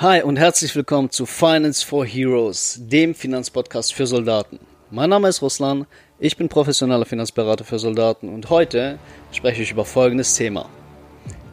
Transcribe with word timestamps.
Hi 0.00 0.22
und 0.22 0.36
herzlich 0.36 0.76
willkommen 0.76 1.10
zu 1.10 1.26
Finance 1.26 1.84
for 1.84 2.06
Heroes, 2.06 2.78
dem 2.80 3.16
Finanzpodcast 3.16 3.92
für 3.92 4.06
Soldaten. 4.06 4.60
Mein 4.92 5.10
Name 5.10 5.26
ist 5.26 5.42
Ruslan, 5.42 5.86
ich 6.20 6.36
bin 6.36 6.48
professioneller 6.48 7.04
Finanzberater 7.04 7.64
für 7.64 7.80
Soldaten 7.80 8.28
und 8.28 8.48
heute 8.48 9.00
spreche 9.32 9.62
ich 9.62 9.72
über 9.72 9.84
folgendes 9.84 10.36
Thema. 10.36 10.68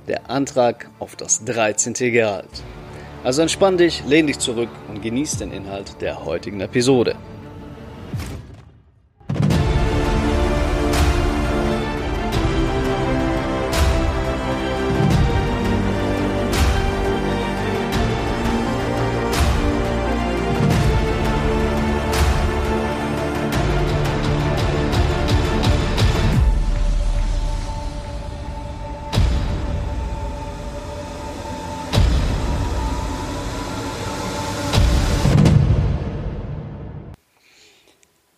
Der 0.07 0.29
Antrag 0.29 0.91
auf 0.99 1.15
das 1.15 1.43
13. 1.43 1.95
Gehalt. 2.11 2.61
Also 3.23 3.41
entspann 3.41 3.79
dich, 3.79 4.03
lehn 4.05 4.27
dich 4.27 4.37
zurück 4.37 4.69
und 4.89 5.01
genieß 5.01 5.39
den 5.39 5.51
Inhalt 5.51 5.99
der 5.99 6.23
heutigen 6.23 6.61
Episode. 6.61 7.15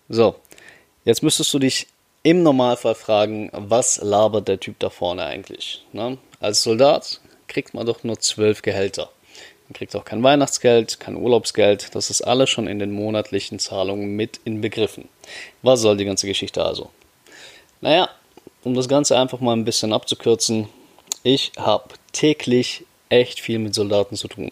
So, 0.10 0.36
jetzt 1.06 1.24
müsstest 1.24 1.54
du 1.54 1.60
dich 1.60 1.88
im 2.24 2.44
Normalfall 2.44 2.96
fragen, 2.96 3.50
was 3.54 4.02
labert 4.02 4.48
der 4.48 4.60
Typ 4.60 4.80
da 4.80 4.90
vorne 4.90 5.26
eigentlich? 5.26 5.84
Ne? 5.94 6.18
Als 6.40 6.64
Soldat 6.64 7.22
kriegt 7.48 7.74
man 7.74 7.86
doch 7.86 8.04
nur 8.04 8.20
zwölf 8.20 8.62
Gehälter. 8.62 9.10
Man 9.68 9.74
kriegt 9.74 9.96
auch 9.96 10.06
kein 10.06 10.24
Weihnachtsgeld, 10.24 11.00
kein 11.00 11.18
Urlaubsgeld. 11.18 11.94
Das 11.94 12.10
ist 12.10 12.22
alles 12.22 12.50
schon 12.50 12.68
in 12.68 12.80
den 12.80 12.92
monatlichen 12.92 13.60
Zahlungen 13.60 14.16
mit 14.16 14.40
inbegriffen. 14.46 15.10
Was 15.62 15.82
soll 15.82 15.98
die 15.98 16.06
ganze 16.06 16.28
Geschichte 16.28 16.64
also? 16.64 16.90
Naja, 17.82 18.10
um 18.64 18.74
das 18.74 18.88
Ganze 18.88 19.18
einfach 19.18 19.42
mal 19.42 19.54
ein 19.54 19.66
bisschen 19.66 19.92
abzukürzen, 19.92 20.70
ich 21.24 21.52
habe 21.58 21.96
täglich 22.14 22.86
echt 23.10 23.42
viel 23.42 23.60
mit 23.60 23.76
Soldaten 23.76 24.16
zu 24.16 24.28
tun. 24.30 24.52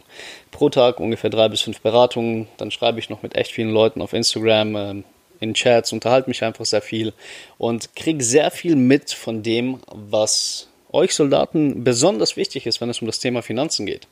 Pro 0.52 0.70
Tag 0.70 1.00
ungefähr 1.00 1.30
drei 1.30 1.48
bis 1.48 1.62
fünf 1.62 1.80
Beratungen. 1.82 2.48
Dann 2.58 2.72
schreibe 2.72 3.00
ich 3.00 3.10
noch 3.10 3.24
mit 3.24 3.36
echt 3.36 3.52
vielen 3.52 3.72
Leuten 3.72 4.02
auf 4.02 4.14
Instagram, 4.14 4.76
ähm, 4.76 5.04
in 5.40 5.54
Chats, 5.54 5.92
unterhalte 5.94 6.30
mich 6.30 6.44
einfach 6.44 6.66
sehr 6.66 6.82
viel 6.82 7.14
und 7.58 7.96
kriege 7.96 8.24
sehr 8.24 8.52
viel 8.52 8.76
mit 8.76 9.12
von 9.12 9.44
dem, 9.44 9.80
was 9.88 10.68
euch 10.92 11.14
Soldaten 11.14 11.84
besonders 11.84 12.38
wichtig 12.38 12.66
ist, 12.66 12.82
wenn 12.82 12.90
es 12.90 13.02
um 13.02 13.08
das 13.08 13.20
Thema 13.20 13.42
Finanzen 13.42 13.86
geht. 13.86 14.08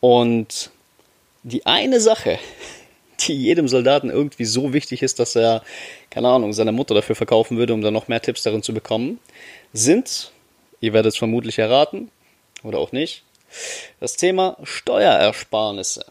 Und 0.00 0.70
die 1.42 1.66
eine 1.66 2.00
Sache, 2.00 2.38
die 3.20 3.34
jedem 3.34 3.68
Soldaten 3.68 4.10
irgendwie 4.10 4.44
so 4.44 4.72
wichtig 4.72 5.02
ist, 5.02 5.18
dass 5.18 5.36
er, 5.36 5.62
keine 6.10 6.28
Ahnung, 6.28 6.52
seine 6.52 6.72
Mutter 6.72 6.94
dafür 6.94 7.16
verkaufen 7.16 7.56
würde, 7.56 7.74
um 7.74 7.82
dann 7.82 7.94
noch 7.94 8.08
mehr 8.08 8.20
Tipps 8.20 8.42
darin 8.42 8.62
zu 8.62 8.74
bekommen, 8.74 9.20
sind, 9.72 10.32
ihr 10.80 10.92
werdet 10.92 11.12
es 11.12 11.18
vermutlich 11.18 11.58
erraten, 11.58 12.10
oder 12.62 12.78
auch 12.78 12.92
nicht, 12.92 13.22
das 14.00 14.16
Thema 14.16 14.56
Steuerersparnisse. 14.62 16.04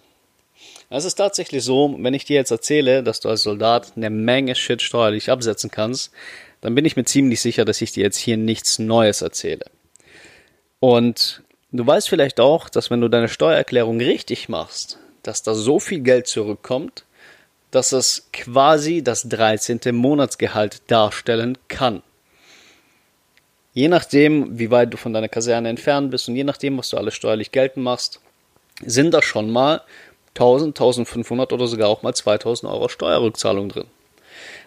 Es 0.98 1.04
ist 1.04 1.16
tatsächlich 1.16 1.62
so, 1.62 1.94
wenn 2.00 2.14
ich 2.14 2.24
dir 2.24 2.38
jetzt 2.38 2.52
erzähle, 2.52 3.04
dass 3.04 3.20
du 3.20 3.28
als 3.28 3.44
Soldat 3.44 3.92
eine 3.98 4.10
Menge 4.10 4.56
Shit 4.56 4.82
steuerlich 4.82 5.30
absetzen 5.30 5.70
kannst, 5.70 6.14
dann 6.62 6.74
bin 6.74 6.86
ich 6.86 6.96
mir 6.96 7.04
ziemlich 7.04 7.42
sicher, 7.42 7.66
dass 7.66 7.82
ich 7.82 7.92
dir 7.92 8.04
jetzt 8.04 8.18
hier 8.18 8.38
nichts 8.38 8.80
Neues 8.80 9.22
erzähle. 9.22 9.66
Und 10.80 11.44
du 11.74 11.86
weißt 11.86 12.08
vielleicht 12.08 12.40
auch, 12.40 12.70
dass 12.70 12.92
wenn 12.92 13.02
du 13.02 13.10
deine 13.10 13.28
Steuererklärung 13.28 14.00
richtig 14.00 14.48
machst, 14.48 14.98
dass 15.22 15.44
da 15.44 15.54
so 15.54 15.82
viel 15.82 16.00
Geld 16.00 16.28
zurückkommt, 16.28 17.04
dass 17.72 17.92
es 17.92 18.30
quasi 18.32 19.04
das 19.04 19.28
13. 19.28 19.82
Monatsgehalt 19.92 20.82
darstellen 20.88 21.58
kann. 21.68 22.04
Je 23.74 23.90
nachdem, 23.90 24.58
wie 24.58 24.72
weit 24.72 24.94
du 24.94 24.98
von 24.98 25.12
deiner 25.12 25.28
Kaserne 25.28 25.68
entfernt 25.68 26.10
bist 26.12 26.30
und 26.30 26.38
je 26.38 26.46
nachdem, 26.46 26.78
was 26.78 26.90
du 26.90 26.96
alles 26.96 27.16
steuerlich 27.16 27.52
geltend 27.52 27.84
machst, 27.84 28.22
sind 28.86 29.14
da 29.14 29.22
schon 29.22 29.52
mal 29.52 29.82
1000, 30.36 30.78
1500 30.78 31.54
oder 31.54 31.68
sogar 31.68 31.90
auch 31.90 32.04
mal 32.04 32.14
2000 32.14 32.72
Euro 32.72 32.90
Steuerrückzahlung 32.90 33.70
drin. 33.70 33.86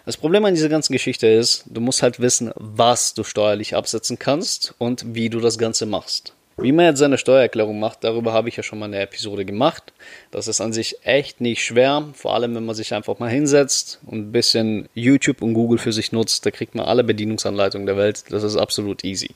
Das 0.05 0.17
Problem 0.17 0.43
an 0.45 0.55
dieser 0.55 0.69
ganzen 0.69 0.93
Geschichte 0.93 1.27
ist, 1.27 1.65
du 1.67 1.81
musst 1.81 2.01
halt 2.01 2.19
wissen, 2.19 2.51
was 2.55 3.13
du 3.13 3.23
steuerlich 3.23 3.75
absetzen 3.75 4.17
kannst 4.17 4.73
und 4.79 5.13
wie 5.13 5.29
du 5.29 5.39
das 5.39 5.57
Ganze 5.57 5.85
machst. 5.85 6.33
Wie 6.57 6.71
man 6.71 6.85
jetzt 6.85 6.99
seine 6.99 7.17
Steuererklärung 7.17 7.79
macht, 7.79 8.03
darüber 8.03 8.33
habe 8.33 8.49
ich 8.49 8.57
ja 8.57 8.63
schon 8.63 8.79
mal 8.79 8.85
eine 8.85 8.99
Episode 8.99 9.45
gemacht. 9.45 9.93
Das 10.31 10.47
ist 10.47 10.59
an 10.59 10.73
sich 10.73 10.97
echt 11.03 11.39
nicht 11.39 11.63
schwer, 11.63 12.09
vor 12.13 12.33
allem 12.33 12.55
wenn 12.55 12.65
man 12.65 12.75
sich 12.75 12.93
einfach 12.93 13.19
mal 13.19 13.29
hinsetzt 13.29 13.99
und 14.05 14.17
ein 14.19 14.31
bisschen 14.31 14.89
YouTube 14.93 15.41
und 15.41 15.53
Google 15.53 15.77
für 15.77 15.93
sich 15.93 16.11
nutzt, 16.11 16.45
da 16.45 16.51
kriegt 16.51 16.75
man 16.75 16.85
alle 16.85 17.03
Bedienungsanleitungen 17.03 17.85
der 17.85 17.97
Welt. 17.97 18.23
Das 18.29 18.43
ist 18.43 18.57
absolut 18.57 19.05
easy. 19.05 19.29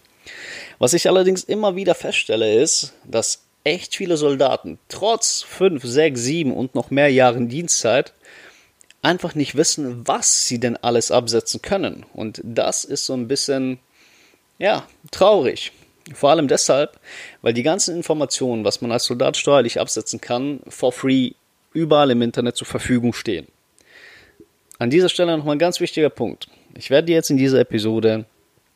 Was 0.80 0.94
ich 0.94 1.08
allerdings 1.08 1.44
immer 1.44 1.76
wieder 1.76 1.96
feststelle 1.96 2.62
ist, 2.62 2.94
dass 3.06 3.44
echt 3.64 3.96
viele 3.96 4.18
Soldaten, 4.18 4.80
trotz 4.90 5.42
5, 5.44 5.84
6, 5.84 6.20
7 6.20 6.54
und 6.54 6.76
noch 6.76 6.92
mehr 6.92 7.10
Jahren 7.10 7.50
Dienstzeit, 7.50 8.14
einfach 9.02 9.36
nicht 9.36 9.56
wissen, 9.56 10.08
was 10.08 10.48
sie 10.48 10.60
denn 10.60 10.78
alles 10.78 11.12
absetzen 11.12 11.62
können. 11.62 12.06
Und 12.14 12.42
das 12.44 12.84
ist 12.86 13.06
so 13.06 13.14
ein 13.14 13.28
bisschen, 13.28 13.80
ja, 14.58 14.88
traurig. 15.12 15.72
Vor 16.14 16.32
allem 16.32 16.48
deshalb, 16.48 17.00
weil 17.42 17.54
die 17.54 17.64
ganzen 17.64 17.96
Informationen, 17.96 18.66
was 18.66 18.82
man 18.82 18.92
als 18.92 19.06
Soldat 19.06 19.38
steuerlich 19.38 19.80
absetzen 19.80 20.20
kann, 20.20 20.60
for 20.68 20.92
free 20.92 21.32
überall 21.74 22.12
im 22.12 22.22
Internet 22.22 22.58
zur 22.58 22.68
Verfügung 22.68 23.14
stehen. 23.14 23.48
An 24.80 24.90
dieser 24.90 25.10
Stelle 25.10 25.38
nochmal 25.38 25.56
ein 25.56 25.60
ganz 25.60 25.80
wichtiger 25.80 26.10
Punkt. 26.10 26.48
Ich 26.76 26.90
werde 26.90 27.12
jetzt 27.12 27.30
in 27.30 27.38
dieser 27.38 27.60
Episode 27.60 28.26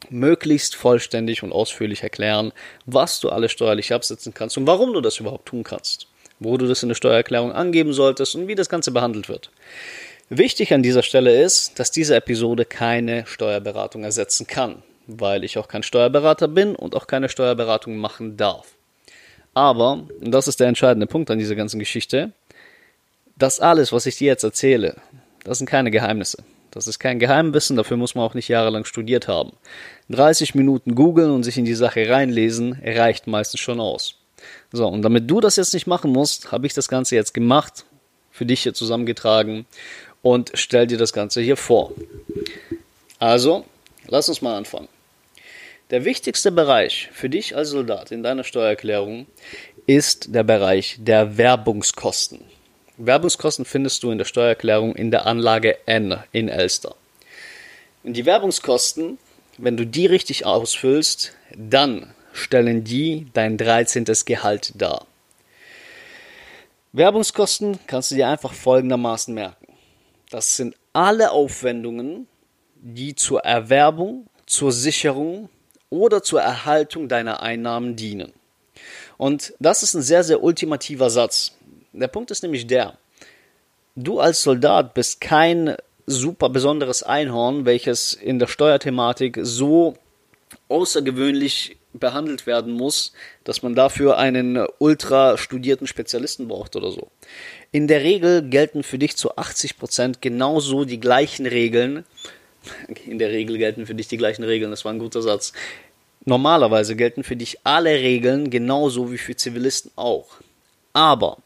möglichst 0.09 0.75
vollständig 0.75 1.43
und 1.43 1.51
ausführlich 1.51 2.03
erklären, 2.03 2.53
was 2.85 3.19
du 3.19 3.29
alles 3.29 3.51
steuerlich 3.51 3.93
absetzen 3.93 4.33
kannst 4.33 4.57
und 4.57 4.67
warum 4.67 4.93
du 4.93 5.01
das 5.01 5.19
überhaupt 5.19 5.47
tun 5.47 5.63
kannst, 5.63 6.07
wo 6.39 6.57
du 6.57 6.67
das 6.67 6.83
in 6.83 6.89
der 6.89 6.95
Steuererklärung 6.95 7.51
angeben 7.51 7.93
solltest 7.93 8.35
und 8.35 8.47
wie 8.47 8.55
das 8.55 8.69
Ganze 8.69 8.91
behandelt 8.91 9.29
wird. 9.29 9.51
Wichtig 10.29 10.73
an 10.73 10.83
dieser 10.83 11.03
Stelle 11.03 11.41
ist, 11.41 11.79
dass 11.79 11.91
diese 11.91 12.15
Episode 12.15 12.65
keine 12.65 13.25
Steuerberatung 13.25 14.03
ersetzen 14.03 14.45
kann, 14.45 14.83
weil 15.07 15.43
ich 15.43 15.57
auch 15.57 15.67
kein 15.67 15.83
Steuerberater 15.83 16.47
bin 16.47 16.75
und 16.75 16.95
auch 16.95 17.07
keine 17.07 17.29
Steuerberatung 17.29 17.97
machen 17.97 18.35
darf. 18.35 18.67
Aber, 19.53 20.05
und 20.21 20.31
das 20.31 20.47
ist 20.47 20.59
der 20.59 20.67
entscheidende 20.67 21.07
Punkt 21.07 21.31
an 21.31 21.39
dieser 21.39 21.55
ganzen 21.55 21.79
Geschichte, 21.79 22.31
das 23.37 23.59
alles, 23.59 23.91
was 23.91 24.05
ich 24.05 24.17
dir 24.17 24.27
jetzt 24.27 24.43
erzähle, 24.43 24.97
das 25.43 25.59
sind 25.59 25.69
keine 25.69 25.91
Geheimnisse. 25.91 26.43
Das 26.77 26.85
ist 26.85 26.99
kein 26.99 27.17
Geheimwissen, 27.17 27.75
dafür 27.75 27.97
muss 27.97 28.13
man 28.13 28.23
auch 28.23 28.35
nicht 28.35 28.49
jahrelang 28.49 28.85
studiert 28.85 29.27
haben. 29.27 29.53
30 30.09 30.53
Minuten 30.53 30.93
googeln 30.93 31.31
und 31.31 31.41
sich 31.41 31.57
in 31.57 31.65
die 31.65 31.73
Sache 31.73 32.07
reinlesen 32.07 32.79
reicht 32.85 33.25
meistens 33.25 33.61
schon 33.61 33.79
aus. 33.79 34.19
So, 34.71 34.87
und 34.87 35.01
damit 35.01 35.27
du 35.27 35.41
das 35.41 35.55
jetzt 35.55 35.73
nicht 35.73 35.87
machen 35.87 36.11
musst, 36.11 36.51
habe 36.51 36.67
ich 36.67 36.75
das 36.75 36.87
Ganze 36.87 37.15
jetzt 37.15 37.33
gemacht, 37.33 37.85
für 38.29 38.45
dich 38.45 38.61
hier 38.61 38.75
zusammengetragen 38.75 39.65
und 40.21 40.51
stell 40.53 40.85
dir 40.85 40.99
das 40.99 41.13
Ganze 41.13 41.41
hier 41.41 41.57
vor. 41.57 41.93
Also, 43.17 43.65
lass 44.07 44.29
uns 44.29 44.43
mal 44.43 44.55
anfangen. 44.55 44.87
Der 45.89 46.05
wichtigste 46.05 46.51
Bereich 46.51 47.09
für 47.11 47.27
dich 47.27 47.55
als 47.55 47.69
Soldat 47.69 48.11
in 48.11 48.21
deiner 48.21 48.43
Steuererklärung 48.43 49.25
ist 49.87 50.35
der 50.35 50.43
Bereich 50.43 50.97
der 50.99 51.37
Werbungskosten. 51.37 52.41
Werbungskosten 52.97 53.65
findest 53.65 54.01
du 54.03 54.11
in 54.11 54.17
der 54.17 54.25
Steuererklärung 54.25 54.95
in 54.95 55.11
der 55.11 55.27
Anlage 55.27 55.77
N 55.85 56.17
in 56.31 56.49
Elster. 56.49 56.95
Und 58.03 58.13
die 58.13 58.25
Werbungskosten, 58.25 59.19
wenn 59.57 59.77
du 59.77 59.85
die 59.85 60.07
richtig 60.07 60.45
ausfüllst, 60.45 61.33
dann 61.55 62.13
stellen 62.33 62.83
die 62.83 63.27
dein 63.33 63.57
13. 63.57 64.05
Gehalt 64.25 64.73
dar. 64.75 65.05
Werbungskosten 66.93 67.79
kannst 67.85 68.11
du 68.11 68.15
dir 68.15 68.27
einfach 68.27 68.53
folgendermaßen 68.53 69.33
merken. 69.33 69.67
Das 70.29 70.57
sind 70.57 70.75
alle 70.93 71.31
Aufwendungen, 71.31 72.27
die 72.75 73.13
zur 73.13 73.41
Erwerbung, 73.41 74.27
zur 74.45 74.71
Sicherung 74.71 75.49
oder 75.89 76.23
zur 76.23 76.41
Erhaltung 76.41 77.07
deiner 77.07 77.41
Einnahmen 77.41 77.95
dienen. 77.95 78.33
Und 79.17 79.53
das 79.59 79.83
ist 79.83 79.93
ein 79.93 80.01
sehr, 80.01 80.23
sehr 80.23 80.41
ultimativer 80.43 81.09
Satz. 81.09 81.56
Der 81.99 82.07
Punkt 82.07 82.31
ist 82.31 82.43
nämlich 82.43 82.67
der, 82.67 82.97
du 83.95 84.19
als 84.19 84.43
Soldat 84.43 84.93
bist 84.93 85.19
kein 85.19 85.75
super 86.05 86.49
besonderes 86.49 87.03
Einhorn, 87.03 87.65
welches 87.65 88.13
in 88.13 88.39
der 88.39 88.47
Steuerthematik 88.47 89.39
so 89.41 89.95
außergewöhnlich 90.69 91.77
behandelt 91.93 92.45
werden 92.45 92.73
muss, 92.73 93.13
dass 93.43 93.63
man 93.63 93.75
dafür 93.75 94.17
einen 94.17 94.65
ultra 94.77 95.37
studierten 95.37 95.87
Spezialisten 95.87 96.47
braucht 96.47 96.75
oder 96.75 96.91
so. 96.91 97.09
In 97.71 97.87
der 97.87 98.03
Regel 98.03 98.43
gelten 98.43 98.83
für 98.83 98.99
dich 98.99 99.17
zu 99.17 99.35
80 99.35 99.77
Prozent 99.77 100.21
genauso 100.21 100.85
die 100.85 100.99
gleichen 100.99 101.45
Regeln. 101.45 102.05
In 103.05 103.17
der 103.17 103.29
Regel 103.29 103.57
gelten 103.57 103.85
für 103.85 103.95
dich 103.95 104.07
die 104.07 104.17
gleichen 104.17 104.43
Regeln, 104.43 104.71
das 104.71 104.85
war 104.85 104.93
ein 104.93 104.99
guter 104.99 105.21
Satz. 105.21 105.53
Normalerweise 106.25 106.95
gelten 106.95 107.23
für 107.23 107.35
dich 107.35 107.59
alle 107.63 107.91
Regeln 107.91 108.49
genauso 108.49 109.11
wie 109.11 109.17
für 109.17 109.35
Zivilisten 109.35 109.91
auch. 109.95 110.27
Aber 110.93 111.37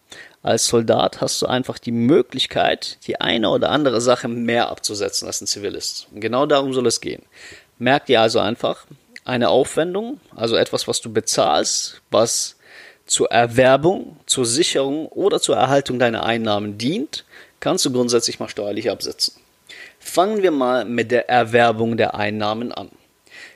als 0.43 0.65
Soldat 0.65 1.21
hast 1.21 1.41
du 1.41 1.45
einfach 1.45 1.77
die 1.77 1.91
Möglichkeit, 1.91 2.97
die 3.05 3.21
eine 3.21 3.49
oder 3.49 3.69
andere 3.69 4.01
Sache 4.01 4.27
mehr 4.27 4.69
abzusetzen 4.69 5.27
als 5.27 5.41
ein 5.41 5.47
Zivilist. 5.47 6.07
Und 6.11 6.21
genau 6.21 6.45
darum 6.45 6.73
soll 6.73 6.88
es 6.88 7.01
gehen. 7.01 7.23
Merk 7.77 8.07
dir 8.07 8.21
also 8.21 8.39
einfach 8.39 8.85
eine 9.23 9.49
Aufwendung, 9.49 10.19
also 10.35 10.55
etwas, 10.55 10.88
was 10.88 11.01
du 11.01 11.11
bezahlst, 11.13 12.01
was 12.09 12.55
zur 13.05 13.29
Erwerbung, 13.31 14.17
zur 14.25 14.45
Sicherung 14.45 15.07
oder 15.07 15.39
zur 15.39 15.57
Erhaltung 15.57 15.99
deiner 15.99 16.23
Einnahmen 16.23 16.77
dient, 16.77 17.25
kannst 17.59 17.85
du 17.85 17.91
grundsätzlich 17.91 18.39
mal 18.39 18.49
steuerlich 18.49 18.89
absetzen. 18.89 19.35
Fangen 19.99 20.41
wir 20.41 20.51
mal 20.51 20.85
mit 20.85 21.11
der 21.11 21.29
Erwerbung 21.29 21.97
der 21.97 22.15
Einnahmen 22.15 22.71
an. 22.71 22.89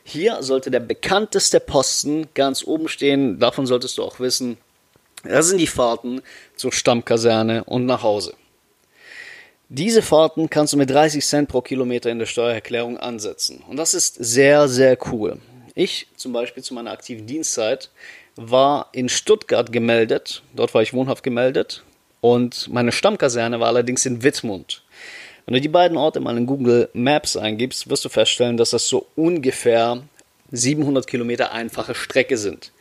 Hier 0.04 0.44
sollte 0.44 0.70
der 0.70 0.80
bekannteste 0.80 1.60
Posten 1.60 2.28
ganz 2.36 2.64
oben 2.64 2.88
stehen. 2.88 3.40
Davon 3.40 3.66
solltest 3.66 3.98
du 3.98 4.04
auch 4.04 4.20
wissen. 4.20 4.58
Das 5.28 5.48
sind 5.48 5.58
die 5.58 5.68
Fahrten 5.68 6.22
zur 6.56 6.72
Stammkaserne 6.72 7.64
und 7.64 7.86
nach 7.86 8.04
Hause. 8.04 8.34
Diese 9.70 10.02
Fahrten 10.02 10.50
kannst 10.50 10.74
du 10.74 10.78
mit 10.78 10.92
30 10.92 11.26
Cent 11.26 11.50
pro 11.50 11.62
Kilometer 11.62 12.12
in 12.12 12.20
der 12.20 12.28
Steuererklärung 12.28 12.98
ansetzen. 12.98 13.64
Und 13.68 13.78
das 13.78 13.94
ist 13.96 14.16
sehr, 14.16 14.68
sehr 14.68 14.98
cool. 15.12 15.40
Ich 15.74 16.08
zum 16.16 16.34
Beispiel 16.34 16.64
zu 16.64 16.74
meiner 16.74 16.92
aktiven 16.92 17.26
Dienstzeit 17.26 17.90
war 18.36 18.90
in 18.92 19.10
Stuttgart 19.10 19.72
gemeldet. 19.72 20.44
Dort 20.56 20.74
war 20.74 20.82
ich 20.82 20.94
wohnhaft 20.94 21.24
gemeldet. 21.24 21.84
Und 22.22 22.70
meine 22.72 22.92
Stammkaserne 22.92 23.60
war 23.60 23.68
allerdings 23.68 24.06
in 24.06 24.24
Wittmund. 24.24 24.84
Wenn 25.46 25.56
du 25.56 25.62
die 25.62 25.68
beiden 25.68 25.98
Orte 25.98 26.20
mal 26.20 26.38
in 26.38 26.48
Google 26.48 26.90
Maps 26.94 27.38
eingibst, 27.38 27.90
wirst 27.90 28.06
du 28.06 28.10
feststellen, 28.10 28.58
dass 28.58 28.72
das 28.72 28.88
so 28.88 29.08
ungefähr 29.16 30.02
700 30.52 31.08
Kilometer 31.08 31.52
einfache 31.52 31.96
Strecke 31.96 32.38
sind. 32.38 32.72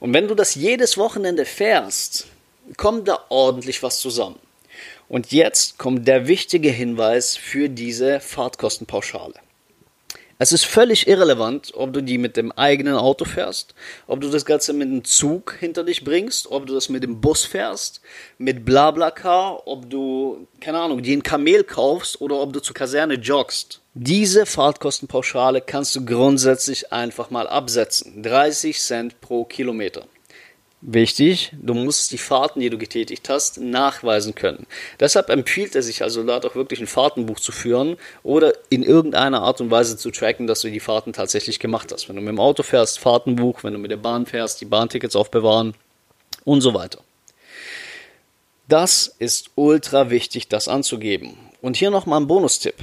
Und 0.00 0.12
wenn 0.14 0.28
du 0.28 0.34
das 0.34 0.54
jedes 0.54 0.98
Wochenende 0.98 1.44
fährst, 1.44 2.26
kommt 2.76 3.08
da 3.08 3.20
ordentlich 3.28 3.82
was 3.82 3.98
zusammen. 4.00 4.38
Und 5.08 5.32
jetzt 5.32 5.78
kommt 5.78 6.08
der 6.08 6.26
wichtige 6.26 6.70
Hinweis 6.70 7.36
für 7.36 7.68
diese 7.68 8.20
Fahrtkostenpauschale. 8.20 9.34
Es 10.36 10.50
ist 10.50 10.64
völlig 10.64 11.06
irrelevant, 11.06 11.70
ob 11.74 11.92
du 11.92 12.02
die 12.02 12.18
mit 12.18 12.36
dem 12.36 12.50
eigenen 12.50 12.96
Auto 12.96 13.24
fährst, 13.24 13.74
ob 14.08 14.20
du 14.20 14.28
das 14.28 14.44
Ganze 14.44 14.72
mit 14.72 14.88
dem 14.88 15.04
Zug 15.04 15.56
hinter 15.60 15.84
dich 15.84 16.02
bringst, 16.02 16.50
ob 16.50 16.66
du 16.66 16.74
das 16.74 16.88
mit 16.88 17.04
dem 17.04 17.20
Bus 17.20 17.44
fährst, 17.44 18.00
mit 18.38 18.64
Blablacar, 18.64 19.66
ob 19.68 19.88
du, 19.88 20.48
keine 20.60 20.80
Ahnung, 20.80 21.02
dir 21.02 21.16
ein 21.16 21.22
Kamel 21.22 21.62
kaufst 21.62 22.20
oder 22.20 22.40
ob 22.40 22.52
du 22.52 22.58
zur 22.58 22.74
Kaserne 22.74 23.14
joggst. 23.14 23.80
Diese 23.96 24.44
Fahrtkostenpauschale 24.44 25.60
kannst 25.60 25.94
du 25.94 26.04
grundsätzlich 26.04 26.92
einfach 26.92 27.30
mal 27.30 27.46
absetzen. 27.46 28.24
30 28.24 28.80
Cent 28.80 29.20
pro 29.20 29.44
Kilometer. 29.44 30.08
Wichtig, 30.80 31.52
du 31.62 31.74
musst 31.74 32.10
die 32.10 32.18
Fahrten, 32.18 32.58
die 32.58 32.70
du 32.70 32.76
getätigt 32.76 33.28
hast, 33.28 33.60
nachweisen 33.60 34.34
können. 34.34 34.66
Deshalb 34.98 35.30
empfiehlt 35.30 35.76
es 35.76 35.86
sich 35.86 36.02
also 36.02 36.24
dort 36.24 36.44
auch 36.44 36.56
wirklich 36.56 36.80
ein 36.80 36.88
Fahrtenbuch 36.88 37.38
zu 37.38 37.52
führen 37.52 37.96
oder 38.24 38.52
in 38.68 38.82
irgendeiner 38.82 39.42
Art 39.42 39.60
und 39.60 39.70
Weise 39.70 39.96
zu 39.96 40.10
tracken, 40.10 40.48
dass 40.48 40.62
du 40.62 40.72
die 40.72 40.80
Fahrten 40.80 41.12
tatsächlich 41.12 41.60
gemacht 41.60 41.92
hast. 41.92 42.08
Wenn 42.08 42.16
du 42.16 42.22
mit 42.22 42.30
dem 42.30 42.40
Auto 42.40 42.64
fährst, 42.64 42.98
Fahrtenbuch, 42.98 43.62
wenn 43.62 43.74
du 43.74 43.78
mit 43.78 43.92
der 43.92 43.96
Bahn 43.96 44.26
fährst, 44.26 44.60
die 44.60 44.66
Bahntickets 44.66 45.14
aufbewahren 45.14 45.72
und 46.44 46.62
so 46.62 46.74
weiter. 46.74 46.98
Das 48.66 49.14
ist 49.20 49.50
ultra 49.54 50.10
wichtig, 50.10 50.48
das 50.48 50.66
anzugeben. 50.66 51.38
Und 51.62 51.76
hier 51.76 51.92
nochmal 51.92 52.20
ein 52.20 52.26
Bonustipp 52.26 52.74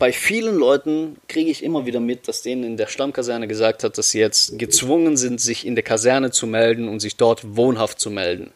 bei 0.00 0.12
vielen 0.12 0.56
Leuten 0.56 1.18
kriege 1.28 1.50
ich 1.50 1.62
immer 1.62 1.84
wieder 1.84 2.00
mit, 2.00 2.26
dass 2.26 2.40
denen 2.40 2.64
in 2.64 2.76
der 2.78 2.86
Stammkaserne 2.86 3.46
gesagt 3.46 3.84
hat, 3.84 3.98
dass 3.98 4.10
sie 4.10 4.18
jetzt 4.18 4.58
gezwungen 4.58 5.18
sind, 5.18 5.42
sich 5.42 5.66
in 5.66 5.74
der 5.74 5.84
Kaserne 5.84 6.30
zu 6.30 6.46
melden 6.46 6.88
und 6.88 7.00
sich 7.00 7.16
dort 7.16 7.54
wohnhaft 7.56 8.00
zu 8.00 8.10
melden. 8.10 8.50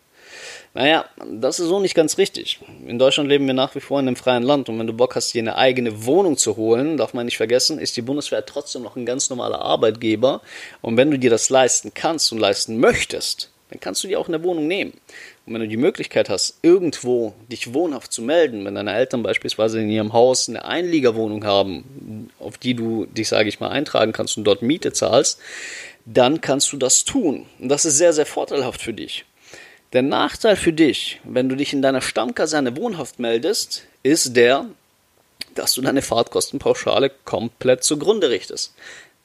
Naja, 0.73 1.05
das 1.31 1.61
ist 1.61 1.69
so 1.69 1.81
nicht 1.81 1.95
ganz 1.95 2.17
richtig. 2.17 2.61
In 2.87 2.99
Deutschland 2.99 3.29
leben 3.29 3.47
wir 3.47 3.53
nach 3.53 3.75
wie 3.75 3.81
vor 3.81 4.01
in 4.01 4.09
einem 4.09 4.17
freien 4.17 4.43
Land 4.43 4.71
und 4.71 4.79
wenn 4.79 4.87
du 4.87 4.95
Bock 4.95 5.17
hast, 5.17 5.35
dir 5.35 5.43
eine 5.43 5.57
eigene 5.57 6.07
Wohnung 6.07 6.39
zu 6.39 6.57
holen, 6.57 6.97
darf 6.97 7.13
man 7.13 7.27
nicht 7.27 7.37
vergessen, 7.37 7.79
ist 7.79 7.97
die 7.99 8.03
Bundeswehr 8.03 8.45
trotzdem 8.47 8.83
noch 8.83 8.97
ein 8.97 9.05
ganz 9.05 9.29
normaler 9.29 9.61
Arbeitgeber 9.61 10.41
und 10.81 10.97
wenn 10.97 11.11
du 11.11 11.19
dir 11.19 11.31
das 11.31 11.51
leisten 11.51 11.93
kannst 11.95 12.33
und 12.33 12.39
leisten 12.39 12.79
möchtest, 12.81 13.51
dann 13.71 13.81
kannst 13.81 14.03
du 14.03 14.09
dir 14.09 14.19
auch 14.19 14.29
eine 14.29 14.43
Wohnung 14.43 14.67
nehmen. 14.67 14.95
Und 15.47 15.53
wenn 15.53 15.61
du 15.61 15.69
die 15.69 15.77
Möglichkeit 15.77 16.31
hast, 16.31 16.59
irgendwo 16.63 17.35
dich 17.53 17.75
wohnhaft 17.75 18.13
zu 18.13 18.23
melden, 18.23 18.65
wenn 18.65 18.75
deine 18.75 18.95
Eltern 18.95 19.23
beispielsweise 19.23 19.81
in 19.81 19.91
ihrem 19.91 20.15
Haus 20.15 20.49
eine 20.49 20.65
Einliegerwohnung 20.65 21.45
haben, 21.45 22.31
auf 22.39 22.57
die 22.57 22.75
du 22.75 23.05
dich, 23.07 23.29
sage 23.29 23.51
ich 23.51 23.61
mal, 23.61 23.69
eintragen 23.69 24.13
kannst 24.13 24.39
und 24.39 24.45
dort 24.45 24.63
Miete 24.63 24.93
zahlst, 24.93 25.39
dann 26.07 26.41
kannst 26.41 26.73
du 26.73 26.79
das 26.79 27.05
tun. 27.05 27.47
Und 27.59 27.69
das 27.69 27.85
ist 27.85 27.99
sehr, 27.99 28.15
sehr 28.15 28.27
vorteilhaft 28.27 28.81
für 28.81 28.95
dich. 28.95 29.27
Der 29.93 30.03
Nachteil 30.03 30.57
für 30.57 30.73
dich, 30.73 31.21
wenn 31.25 31.49
du 31.49 31.57
dich 31.57 31.73
in 31.73 31.83
deiner 31.83 32.01
Stammkaserne 32.01 32.77
wohnhaft 32.77 33.19
meldest, 33.19 33.85
ist 34.03 34.35
der, 34.35 34.67
dass 35.55 35.75
du 35.75 35.83
deine 35.83 36.03
Fahrtkostenpauschale 36.03 37.13
komplett 37.25 37.85
zugrunde 37.85 38.31
richtest. 38.31 38.75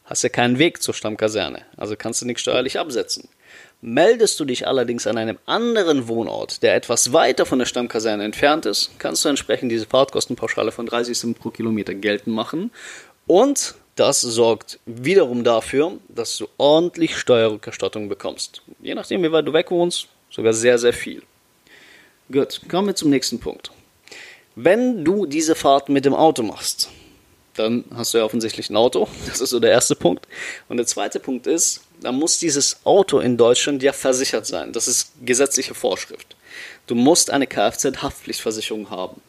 Hast 0.06 0.24
ja 0.24 0.30
keinen 0.30 0.60
Weg 0.60 0.81
zur 0.81 0.94
Stammkaserne, 0.94 1.63
also 1.77 1.95
kannst 1.95 2.22
du 2.22 2.25
nichts 2.25 2.42
steuerlich 2.42 2.77
absetzen. 2.77 3.30
Meldest 3.81 4.37
du 4.39 4.45
dich 4.45 4.67
allerdings 4.67 5.07
an 5.07 5.17
einem 5.17 5.37
anderen 5.45 6.09
Wohnort, 6.09 6.63
der 6.63 6.75
etwas 6.75 7.13
weiter 7.13 7.45
von 7.45 7.59
der 7.59 7.65
Stammkaserne 7.65 8.25
entfernt 8.25 8.65
ist, 8.65 8.91
kannst 8.99 9.23
du 9.23 9.29
entsprechend 9.29 9.71
diese 9.71 9.85
Fahrtkostenpauschale 9.85 10.73
von 10.73 10.85
30 10.85 11.17
Cent 11.17 11.39
pro 11.39 11.49
Kilometer 11.49 11.93
geltend 11.93 12.35
machen. 12.35 12.71
Und 13.25 13.75
das 13.95 14.19
sorgt 14.19 14.79
wiederum 14.85 15.45
dafür, 15.45 15.93
dass 16.09 16.37
du 16.37 16.47
ordentlich 16.57 17.17
Steuerrückerstattung 17.17 18.09
bekommst. 18.09 18.61
Je 18.81 18.95
nachdem, 18.95 19.23
wie 19.23 19.31
weit 19.31 19.47
du 19.47 19.53
weg 19.53 19.71
wohnst, 19.71 20.07
sogar 20.29 20.53
sehr, 20.53 20.77
sehr 20.77 20.93
viel. 20.93 21.23
Gut, 22.29 22.61
kommen 22.69 22.87
wir 22.87 22.95
zum 22.95 23.09
nächsten 23.09 23.39
Punkt. 23.39 23.71
Wenn 24.55 25.05
du 25.05 25.25
diese 25.25 25.55
Fahrt 25.55 25.87
mit 25.87 26.03
dem 26.03 26.13
Auto 26.13 26.43
machst, 26.43 26.89
dann 27.55 27.85
hast 27.93 28.13
du 28.13 28.17
ja 28.17 28.25
offensichtlich 28.25 28.69
ein 28.69 28.75
Auto. 28.75 29.07
Das 29.27 29.39
ist 29.39 29.51
so 29.51 29.59
der 29.59 29.71
erste 29.71 29.95
Punkt. 29.95 30.27
Und 30.67 30.77
der 30.77 30.85
zweite 30.85 31.19
Punkt 31.19 31.47
ist, 31.47 31.81
da 32.01 32.12
muss 32.12 32.40
dieses 32.40 32.86
Auto 32.86 33.19
in 33.19 33.38
Deutschland 33.38 33.84
ja 33.84 33.94
versichert 33.94 34.46
sein. 34.46 34.72
Das 34.74 34.88
ist 34.88 35.12
gesetzliche 35.22 35.74
Vorschrift. 35.74 36.36
Du 36.88 36.96
musst 36.96 37.30
eine 37.30 37.48
Kfz-Haftpflichtversicherung 37.48 38.90
haben. 38.90 39.22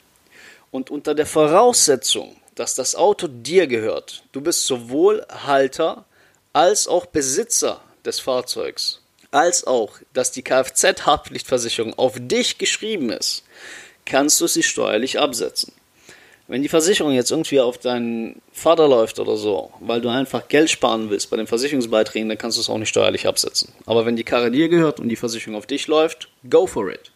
Und 0.70 0.90
unter 0.90 1.14
der 1.14 1.26
Voraussetzung, 1.26 2.36
dass 2.54 2.74
das 2.74 2.94
Auto 2.94 3.26
dir 3.26 3.66
gehört, 3.66 4.22
du 4.32 4.40
bist 4.40 4.66
sowohl 4.66 5.26
Halter 5.28 6.04
als 6.52 6.86
auch 6.86 7.06
Besitzer 7.06 7.80
des 8.04 8.20
Fahrzeugs, 8.20 9.00
als 9.30 9.66
auch, 9.66 9.98
dass 10.12 10.32
die 10.32 10.42
Kfz-Haftpflichtversicherung 10.42 11.98
auf 11.98 12.14
dich 12.18 12.58
geschrieben 12.58 13.10
ist, 13.10 13.44
kannst 14.04 14.40
du 14.40 14.46
sie 14.46 14.62
steuerlich 14.62 15.18
absetzen. 15.18 15.72
Wenn 16.50 16.62
die 16.62 16.68
Versicherung 16.68 17.12
jetzt 17.12 17.30
irgendwie 17.30 17.60
auf 17.60 17.78
deinen 17.78 18.42
Vater 18.50 18.88
läuft 18.88 19.20
oder 19.20 19.36
so, 19.36 19.70
weil 19.78 20.00
du 20.00 20.08
einfach 20.08 20.48
Geld 20.48 20.68
sparen 20.68 21.08
willst 21.08 21.30
bei 21.30 21.36
den 21.36 21.46
Versicherungsbeiträgen, 21.46 22.28
dann 22.28 22.38
kannst 22.38 22.56
du 22.56 22.60
es 22.60 22.68
auch 22.68 22.76
nicht 22.76 22.88
steuerlich 22.88 23.28
absetzen. 23.28 23.72
Aber 23.86 24.04
wenn 24.04 24.16
die 24.16 24.24
Karre 24.24 24.50
dir 24.50 24.68
gehört 24.68 24.98
und 24.98 25.08
die 25.08 25.14
Versicherung 25.14 25.54
auf 25.54 25.66
dich 25.66 25.86
läuft, 25.86 26.28
go 26.50 26.66
for 26.66 26.90
it. 26.90 27.12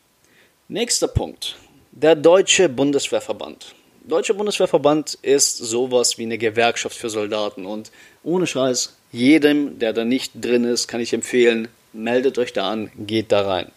Nächster 0.69 1.09
Punkt. 1.09 1.57
Der 1.91 2.15
Deutsche 2.15 2.69
Bundeswehrverband. 2.69 3.75
Deutsche 4.05 4.35
Bundeswehrverband 4.35 5.19
ist 5.23 5.57
sowas 5.57 6.17
wie 6.17 6.23
eine 6.23 6.39
Gewerkschaft 6.39 6.97
für 6.97 7.11
Soldaten 7.11 7.67
und 7.67 7.91
ohne 8.23 8.47
Scheiß, 8.47 8.95
jedem, 9.11 9.81
der 9.81 9.93
da 9.93 10.05
nicht 10.05 10.31
drin 10.37 10.63
ist, 10.63 10.87
kann 10.87 11.01
ich 11.01 11.13
empfehlen, 11.13 11.67
meldet 11.95 12.39
euch 12.39 12.53
da 12.53 12.71
an, 12.71 12.91
geht 12.99 13.33
da 13.33 13.43
rein. 13.43 13.71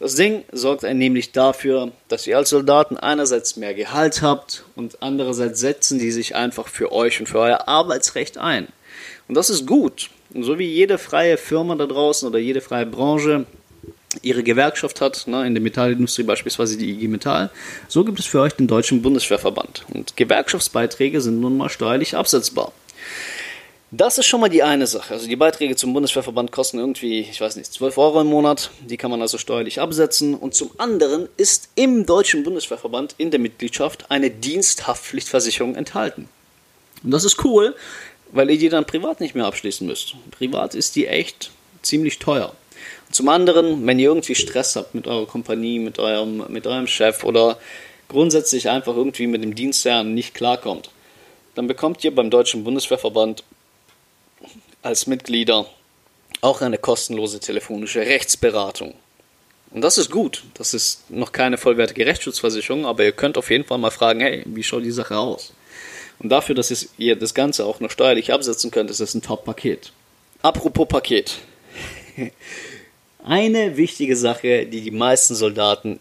Das 0.00 0.14
Ding 0.14 0.44
sorgt 0.52 0.82
nämlich 0.82 1.32
dafür, 1.32 1.92
dass 2.08 2.26
ihr 2.26 2.36
als 2.36 2.50
Soldaten 2.50 2.96
einerseits 2.96 3.56
mehr 3.56 3.74
Gehalt 3.74 4.22
habt 4.22 4.64
und 4.74 5.02
andererseits 5.02 5.60
setzen 5.60 5.98
die 5.98 6.10
sich 6.10 6.34
einfach 6.34 6.68
für 6.68 6.92
euch 6.92 7.20
und 7.20 7.26
für 7.26 7.38
euer 7.38 7.68
Arbeitsrecht 7.68 8.38
ein. 8.38 8.68
Und 9.28 9.34
das 9.34 9.50
ist 9.50 9.66
gut. 9.66 10.10
Und 10.34 10.42
so 10.42 10.58
wie 10.58 10.66
jede 10.66 10.98
freie 10.98 11.36
Firma 11.36 11.74
da 11.74 11.86
draußen 11.86 12.28
oder 12.28 12.38
jede 12.38 12.60
freie 12.60 12.86
Branche 12.86 13.46
ihre 14.22 14.42
Gewerkschaft 14.42 15.00
hat, 15.00 15.26
ne, 15.26 15.46
in 15.46 15.54
der 15.54 15.62
Metallindustrie 15.62 16.22
beispielsweise 16.22 16.76
die 16.76 16.90
IG 16.90 17.08
Metall, 17.08 17.50
so 17.88 18.04
gibt 18.04 18.18
es 18.18 18.26
für 18.26 18.40
euch 18.40 18.54
den 18.54 18.66
Deutschen 18.66 19.02
Bundeswehrverband. 19.02 19.84
Und 19.92 20.16
Gewerkschaftsbeiträge 20.16 21.20
sind 21.20 21.40
nun 21.40 21.56
mal 21.56 21.68
steuerlich 21.68 22.16
absetzbar. 22.16 22.72
Das 23.90 24.18
ist 24.18 24.26
schon 24.26 24.42
mal 24.42 24.50
die 24.50 24.62
eine 24.62 24.86
Sache. 24.86 25.14
Also 25.14 25.26
die 25.26 25.36
Beiträge 25.36 25.74
zum 25.74 25.94
Bundeswehrverband 25.94 26.52
kosten 26.52 26.78
irgendwie, 26.78 27.20
ich 27.20 27.40
weiß 27.40 27.56
nicht, 27.56 27.72
12 27.72 27.96
Euro 27.96 28.20
im 28.20 28.26
Monat. 28.26 28.70
Die 28.86 28.98
kann 28.98 29.10
man 29.10 29.22
also 29.22 29.38
steuerlich 29.38 29.80
absetzen. 29.80 30.34
Und 30.34 30.54
zum 30.54 30.70
anderen 30.76 31.26
ist 31.38 31.70
im 31.74 32.04
Deutschen 32.04 32.42
Bundeswehrverband 32.42 33.14
in 33.16 33.30
der 33.30 33.40
Mitgliedschaft 33.40 34.10
eine 34.10 34.30
Diensthaftpflichtversicherung 34.30 35.74
enthalten. 35.74 36.28
Und 37.02 37.12
das 37.12 37.24
ist 37.24 37.42
cool, 37.44 37.74
weil 38.30 38.50
ihr 38.50 38.58
die 38.58 38.68
dann 38.68 38.84
privat 38.84 39.20
nicht 39.20 39.34
mehr 39.34 39.46
abschließen 39.46 39.86
müsst. 39.86 40.16
Privat 40.32 40.74
ist 40.74 40.94
die 40.94 41.06
echt 41.06 41.50
ziemlich 41.80 42.18
teuer. 42.18 42.52
Und 43.08 43.14
zum 43.14 43.30
anderen, 43.30 43.86
wenn 43.86 43.98
ihr 43.98 44.08
irgendwie 44.08 44.34
Stress 44.34 44.76
habt 44.76 44.94
mit 44.94 45.06
eurer 45.06 45.26
Kompanie, 45.26 45.78
mit 45.78 45.98
eurem, 45.98 46.44
mit 46.48 46.66
eurem 46.66 46.88
Chef 46.88 47.24
oder 47.24 47.58
grundsätzlich 48.08 48.68
einfach 48.68 48.94
irgendwie 48.94 49.26
mit 49.26 49.42
dem 49.42 49.54
Dienstherrn 49.54 50.12
nicht 50.12 50.34
klarkommt, 50.34 50.90
dann 51.54 51.66
bekommt 51.66 52.04
ihr 52.04 52.14
beim 52.14 52.28
Deutschen 52.28 52.64
Bundeswehrverband 52.64 53.44
als 54.82 55.06
Mitglieder 55.06 55.66
auch 56.40 56.60
eine 56.60 56.78
kostenlose 56.78 57.40
telefonische 57.40 58.00
Rechtsberatung. 58.00 58.94
Und 59.70 59.82
das 59.82 59.98
ist 59.98 60.10
gut. 60.10 60.44
Das 60.54 60.72
ist 60.72 61.10
noch 61.10 61.32
keine 61.32 61.58
vollwertige 61.58 62.06
Rechtsschutzversicherung, 62.06 62.86
aber 62.86 63.04
ihr 63.04 63.12
könnt 63.12 63.36
auf 63.36 63.50
jeden 63.50 63.64
Fall 63.64 63.78
mal 63.78 63.90
fragen, 63.90 64.20
hey, 64.20 64.42
wie 64.46 64.62
schaut 64.62 64.84
die 64.84 64.90
Sache 64.90 65.18
aus? 65.18 65.52
Und 66.20 66.30
dafür, 66.30 66.54
dass 66.54 66.88
ihr 66.96 67.16
das 67.16 67.34
Ganze 67.34 67.64
auch 67.64 67.80
noch 67.80 67.90
steuerlich 67.90 68.32
absetzen 68.32 68.70
könnt, 68.70 68.90
ist 68.90 69.00
das 69.00 69.14
ein 69.14 69.22
Top-Paket. 69.22 69.92
Apropos 70.42 70.88
Paket. 70.88 71.38
Eine 73.24 73.76
wichtige 73.76 74.16
Sache, 74.16 74.66
die 74.66 74.80
die 74.80 74.90
meisten 74.90 75.34
Soldaten 75.34 76.00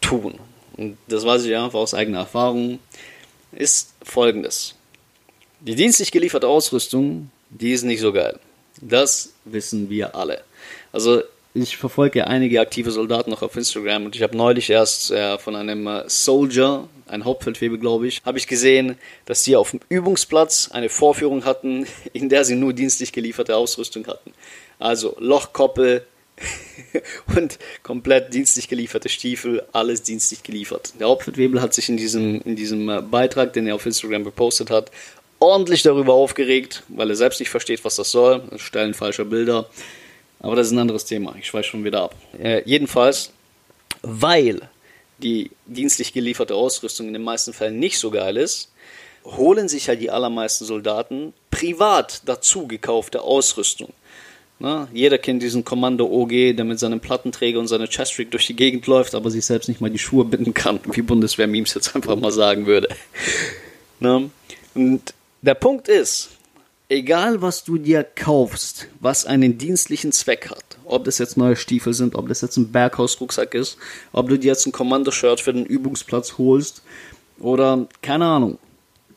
tun, 0.00 0.38
und 0.76 0.96
das 1.08 1.24
weiß 1.24 1.44
ich 1.44 1.54
einfach 1.56 1.78
aus 1.78 1.94
eigener 1.94 2.20
Erfahrung, 2.20 2.78
ist 3.52 3.92
folgendes. 4.02 4.74
Die 5.60 5.74
dienstlich 5.74 6.10
gelieferte 6.10 6.48
Ausrüstung, 6.48 7.30
die 7.52 7.72
ist 7.72 7.84
nicht 7.84 8.00
so 8.00 8.12
geil. 8.12 8.38
Das 8.80 9.32
wissen 9.44 9.90
wir 9.90 10.14
alle. 10.14 10.42
Also 10.92 11.22
ich 11.54 11.76
verfolge 11.76 12.26
einige 12.26 12.60
aktive 12.60 12.90
Soldaten 12.90 13.30
noch 13.30 13.42
auf 13.42 13.56
Instagram 13.56 14.06
und 14.06 14.16
ich 14.16 14.22
habe 14.22 14.36
neulich 14.36 14.70
erst 14.70 15.10
äh, 15.10 15.38
von 15.38 15.54
einem 15.54 15.86
äh, 15.86 16.04
Soldier, 16.08 16.88
ein 17.06 17.24
Hauptfeldwebel 17.24 17.78
glaube 17.78 18.06
ich, 18.06 18.22
habe 18.24 18.38
ich 18.38 18.46
gesehen, 18.46 18.96
dass 19.26 19.44
die 19.44 19.56
auf 19.56 19.72
dem 19.72 19.80
Übungsplatz 19.90 20.70
eine 20.72 20.88
Vorführung 20.88 21.44
hatten, 21.44 21.86
in 22.14 22.30
der 22.30 22.44
sie 22.44 22.54
nur 22.54 22.72
dienstlich 22.72 23.12
gelieferte 23.12 23.54
Ausrüstung 23.54 24.06
hatten. 24.06 24.32
Also 24.78 25.14
Lochkoppel 25.18 26.06
und 27.36 27.58
komplett 27.82 28.32
dienstlich 28.32 28.68
gelieferte 28.68 29.10
Stiefel, 29.10 29.62
alles 29.72 30.02
dienstlich 30.02 30.42
geliefert. 30.42 30.94
Der 30.98 31.08
Hauptfeldwebel 31.08 31.60
hat 31.60 31.74
sich 31.74 31.90
in 31.90 31.98
diesem, 31.98 32.40
in 32.40 32.56
diesem 32.56 32.88
äh, 32.88 33.02
Beitrag, 33.02 33.52
den 33.52 33.66
er 33.66 33.74
auf 33.74 33.84
Instagram 33.84 34.24
gepostet 34.24 34.70
hat, 34.70 34.90
ordentlich 35.42 35.82
darüber 35.82 36.14
aufgeregt, 36.14 36.84
weil 36.88 37.10
er 37.10 37.16
selbst 37.16 37.40
nicht 37.40 37.50
versteht, 37.50 37.84
was 37.84 37.96
das 37.96 38.10
soll. 38.10 38.42
Stellen 38.56 38.94
falscher 38.94 39.24
Bilder. 39.24 39.66
Aber 40.38 40.56
das 40.56 40.68
ist 40.68 40.72
ein 40.72 40.78
anderes 40.78 41.04
Thema. 41.04 41.34
Ich 41.38 41.46
schweife 41.46 41.70
schon 41.70 41.84
wieder 41.84 42.02
ab. 42.02 42.14
Äh, 42.40 42.62
jedenfalls, 42.64 43.32
weil 44.02 44.68
die 45.18 45.50
dienstlich 45.66 46.12
gelieferte 46.12 46.54
Ausrüstung 46.54 47.08
in 47.08 47.12
den 47.12 47.22
meisten 47.22 47.52
Fällen 47.52 47.78
nicht 47.78 47.98
so 47.98 48.10
geil 48.10 48.36
ist, 48.36 48.72
holen 49.24 49.68
sich 49.68 49.86
ja 49.86 49.94
die 49.94 50.10
allermeisten 50.10 50.64
Soldaten 50.64 51.32
privat 51.50 52.22
dazu 52.24 52.66
gekaufte 52.66 53.22
Ausrüstung. 53.22 53.92
Na, 54.58 54.88
jeder 54.92 55.18
kennt 55.18 55.42
diesen 55.42 55.64
Kommando 55.64 56.06
OG, 56.06 56.56
der 56.56 56.64
mit 56.64 56.78
seinem 56.78 57.00
Plattenträger 57.00 57.58
und 57.58 57.66
seiner 57.66 57.88
Chestrig 57.88 58.30
durch 58.30 58.46
die 58.46 58.54
Gegend 58.54 58.86
läuft, 58.86 59.16
aber 59.16 59.28
sich 59.28 59.44
selbst 59.44 59.68
nicht 59.68 59.80
mal 59.80 59.90
die 59.90 59.98
Schuhe 59.98 60.24
binden 60.24 60.54
kann, 60.54 60.78
wie 60.92 61.02
Bundeswehr-Memes 61.02 61.74
jetzt 61.74 61.96
einfach 61.96 62.14
mal 62.14 62.30
sagen 62.30 62.66
würde. 62.66 62.88
Na? 63.98 64.22
Und 64.74 65.14
der 65.42 65.54
Punkt 65.54 65.88
ist, 65.88 66.30
egal 66.88 67.42
was 67.42 67.64
du 67.64 67.76
dir 67.76 68.04
kaufst, 68.04 68.86
was 69.00 69.26
einen 69.26 69.58
dienstlichen 69.58 70.12
Zweck 70.12 70.50
hat, 70.50 70.64
ob 70.84 71.04
das 71.04 71.18
jetzt 71.18 71.36
neue 71.36 71.56
Stiefel 71.56 71.94
sind, 71.94 72.14
ob 72.14 72.28
das 72.28 72.40
jetzt 72.42 72.56
ein 72.56 72.70
Berghausrucksack 72.70 73.54
ist, 73.54 73.76
ob 74.12 74.28
du 74.28 74.38
dir 74.38 74.48
jetzt 74.48 74.66
ein 74.66 74.72
Kommandoshirt 74.72 75.40
für 75.40 75.52
den 75.52 75.66
Übungsplatz 75.66 76.38
holst 76.38 76.82
oder 77.40 77.88
keine 78.02 78.26
Ahnung, 78.26 78.58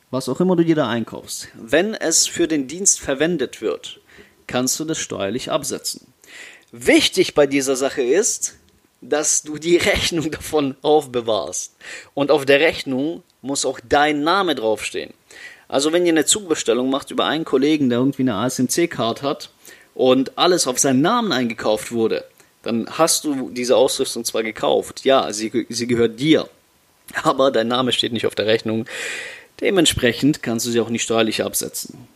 was 0.09 0.27
auch 0.27 0.39
immer 0.39 0.55
du 0.55 0.65
dir 0.65 0.75
da 0.75 0.89
einkaufst, 0.89 1.49
wenn 1.53 1.93
es 1.93 2.25
für 2.25 2.47
den 2.47 2.67
Dienst 2.67 2.99
verwendet 2.99 3.61
wird, 3.61 3.99
kannst 4.47 4.79
du 4.79 4.85
das 4.85 4.97
steuerlich 4.97 5.51
absetzen. 5.51 6.07
Wichtig 6.71 7.35
bei 7.35 7.45
dieser 7.45 7.75
Sache 7.75 8.01
ist, 8.01 8.55
dass 9.01 9.43
du 9.43 9.57
die 9.59 9.77
Rechnung 9.91 10.31
davon 10.31 10.75
aufbewahrst. 10.81 11.75
Und 12.13 12.31
auf 12.31 12.45
der 12.45 12.59
Rechnung 12.59 13.21
muss 13.41 13.65
auch 13.65 13.79
dein 13.87 14.23
Name 14.23 14.55
draufstehen. 14.55 15.13
Also 15.75 15.91
wenn 15.91 16.05
ihr 16.05 16.13
eine 16.13 16.23
Zugbestellung 16.23 16.89
macht 16.89 17.11
über 17.11 17.25
einen 17.25 17.43
Kollegen, 17.43 17.89
der 17.89 17.99
irgendwie 17.99 18.21
eine 18.21 18.35
ASMC-Card 18.35 19.21
hat 19.21 19.49
und 19.93 20.37
alles 20.37 20.67
auf 20.67 20.79
seinen 20.79 21.01
Namen 21.01 21.33
eingekauft 21.33 21.91
wurde, 21.91 22.23
dann 22.63 22.87
hast 22.89 23.25
du 23.25 23.49
diese 23.49 23.75
Ausrüstung 23.75 24.23
zwar 24.23 24.43
gekauft, 24.43 25.03
ja, 25.03 25.33
sie, 25.33 25.65
sie 25.67 25.85
gehört 25.85 26.17
dir, 26.17 26.47
aber 27.23 27.51
dein 27.51 27.67
Name 27.67 27.91
steht 27.91 28.13
nicht 28.13 28.25
auf 28.25 28.35
der 28.35 28.45
Rechnung. 28.45 28.85
Dementsprechend 29.59 30.41
kannst 30.41 30.65
du 30.65 30.71
sie 30.71 30.79
auch 30.79 30.87
nicht 30.87 31.03
steuerlich 31.03 31.43
absetzen. 31.43 32.07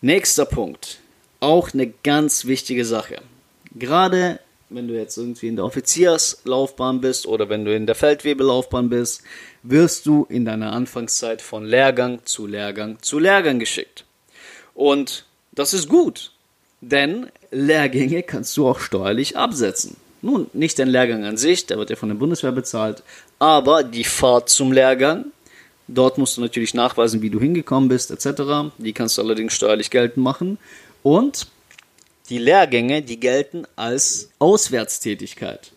Nächster 0.00 0.46
Punkt. 0.46 0.98
Auch 1.38 1.74
eine 1.74 1.86
ganz 2.02 2.44
wichtige 2.44 2.84
Sache. 2.84 3.22
Gerade 3.72 4.40
wenn 4.68 4.88
du 4.88 4.94
jetzt 4.94 5.16
irgendwie 5.16 5.46
in 5.46 5.54
der 5.54 5.64
Offizierslaufbahn 5.64 7.00
bist 7.00 7.28
oder 7.28 7.48
wenn 7.48 7.64
du 7.64 7.72
in 7.72 7.86
der 7.86 7.94
Feldwebelaufbahn 7.94 8.88
bist, 8.88 9.22
wirst 9.64 10.06
du 10.06 10.26
in 10.28 10.44
deiner 10.44 10.72
Anfangszeit 10.72 11.42
von 11.42 11.64
Lehrgang 11.64 12.20
zu 12.24 12.46
Lehrgang 12.46 12.98
zu 13.00 13.18
Lehrgang 13.18 13.58
geschickt. 13.58 14.04
Und 14.74 15.24
das 15.52 15.72
ist 15.72 15.88
gut, 15.88 16.32
denn 16.80 17.28
Lehrgänge 17.50 18.22
kannst 18.22 18.56
du 18.56 18.68
auch 18.68 18.78
steuerlich 18.78 19.36
absetzen. 19.36 19.96
Nun, 20.20 20.48
nicht 20.52 20.78
den 20.78 20.88
Lehrgang 20.88 21.24
an 21.24 21.36
sich, 21.36 21.66
der 21.66 21.78
wird 21.78 21.90
ja 21.90 21.96
von 21.96 22.08
der 22.10 22.16
Bundeswehr 22.16 22.52
bezahlt, 22.52 23.02
aber 23.38 23.82
die 23.82 24.04
Fahrt 24.04 24.48
zum 24.48 24.72
Lehrgang, 24.72 25.26
dort 25.88 26.18
musst 26.18 26.36
du 26.36 26.40
natürlich 26.40 26.74
nachweisen, 26.74 27.22
wie 27.22 27.30
du 27.30 27.40
hingekommen 27.40 27.88
bist, 27.88 28.10
etc. 28.10 28.72
Die 28.78 28.92
kannst 28.92 29.16
du 29.16 29.22
allerdings 29.22 29.54
steuerlich 29.54 29.90
geltend 29.90 30.24
machen. 30.24 30.58
Und 31.02 31.46
die 32.30 32.38
Lehrgänge, 32.38 33.02
die 33.02 33.20
gelten 33.20 33.66
als 33.76 34.30
Auswärtstätigkeit. 34.38 35.72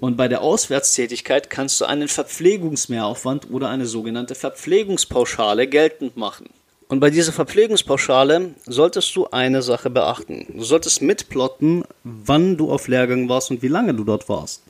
Und 0.00 0.16
bei 0.16 0.28
der 0.28 0.40
Auswärtstätigkeit 0.40 1.50
kannst 1.50 1.80
du 1.80 1.84
einen 1.84 2.08
Verpflegungsmehraufwand 2.08 3.50
oder 3.50 3.68
eine 3.68 3.84
sogenannte 3.84 4.34
Verpflegungspauschale 4.34 5.66
geltend 5.66 6.16
machen. 6.16 6.48
Und 6.88 7.00
bei 7.00 7.10
dieser 7.10 7.32
Verpflegungspauschale 7.32 8.54
solltest 8.66 9.14
du 9.14 9.28
eine 9.28 9.62
Sache 9.62 9.90
beachten. 9.90 10.46
Du 10.56 10.64
solltest 10.64 11.02
mitplotten, 11.02 11.84
wann 12.02 12.56
du 12.56 12.72
auf 12.72 12.88
Lehrgang 12.88 13.28
warst 13.28 13.50
und 13.50 13.62
wie 13.62 13.68
lange 13.68 13.94
du 13.94 14.02
dort 14.02 14.28
warst. 14.28 14.62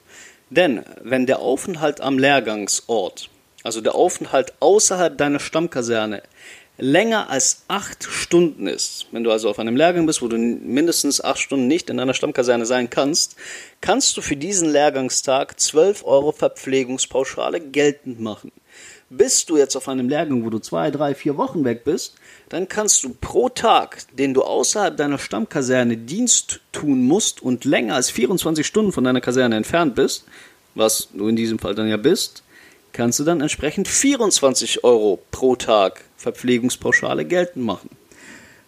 Denn 0.50 0.82
wenn 1.02 1.26
der 1.26 1.38
Aufenthalt 1.38 2.00
am 2.00 2.18
Lehrgangsort, 2.18 3.30
also 3.62 3.80
der 3.80 3.94
Aufenthalt 3.94 4.52
außerhalb 4.58 5.16
deiner 5.16 5.38
Stammkaserne, 5.38 6.22
länger 6.80 7.28
als 7.28 7.64
acht 7.68 8.04
Stunden 8.04 8.66
ist, 8.66 9.06
wenn 9.12 9.22
du 9.22 9.30
also 9.30 9.50
auf 9.50 9.58
einem 9.58 9.76
Lehrgang 9.76 10.06
bist, 10.06 10.22
wo 10.22 10.28
du 10.28 10.38
mindestens 10.38 11.22
acht 11.22 11.38
Stunden 11.38 11.66
nicht 11.66 11.90
in 11.90 12.00
einer 12.00 12.14
Stammkaserne 12.14 12.64
sein 12.66 12.88
kannst, 12.88 13.36
kannst 13.80 14.16
du 14.16 14.22
für 14.22 14.36
diesen 14.36 14.70
Lehrgangstag 14.70 15.60
12 15.60 16.04
Euro 16.04 16.32
Verpflegungspauschale 16.32 17.60
geltend 17.60 18.20
machen. 18.20 18.50
Bist 19.10 19.50
du 19.50 19.56
jetzt 19.56 19.76
auf 19.76 19.88
einem 19.88 20.08
Lehrgang, 20.08 20.44
wo 20.44 20.50
du 20.50 20.58
zwei, 20.58 20.90
drei, 20.90 21.14
vier 21.14 21.36
Wochen 21.36 21.64
weg 21.64 21.84
bist, 21.84 22.14
dann 22.48 22.68
kannst 22.68 23.04
du 23.04 23.10
pro 23.20 23.48
Tag, 23.48 23.98
den 24.16 24.34
du 24.34 24.42
außerhalb 24.42 24.96
deiner 24.96 25.18
Stammkaserne 25.18 25.96
Dienst 25.96 26.60
tun 26.72 27.02
musst 27.02 27.42
und 27.42 27.64
länger 27.64 27.96
als 27.96 28.10
24 28.10 28.66
Stunden 28.66 28.92
von 28.92 29.04
deiner 29.04 29.20
Kaserne 29.20 29.56
entfernt 29.56 29.96
bist, 29.96 30.24
was 30.74 31.08
du 31.12 31.28
in 31.28 31.36
diesem 31.36 31.58
Fall 31.58 31.74
dann 31.74 31.88
ja 31.88 31.96
bist, 31.96 32.42
kannst 32.92 33.18
du 33.18 33.24
dann 33.24 33.40
entsprechend 33.40 33.88
24 33.88 34.84
Euro 34.84 35.20
pro 35.30 35.56
Tag 35.56 36.04
Verpflegungspauschale 36.20 37.24
geltend 37.24 37.64
machen. 37.64 37.88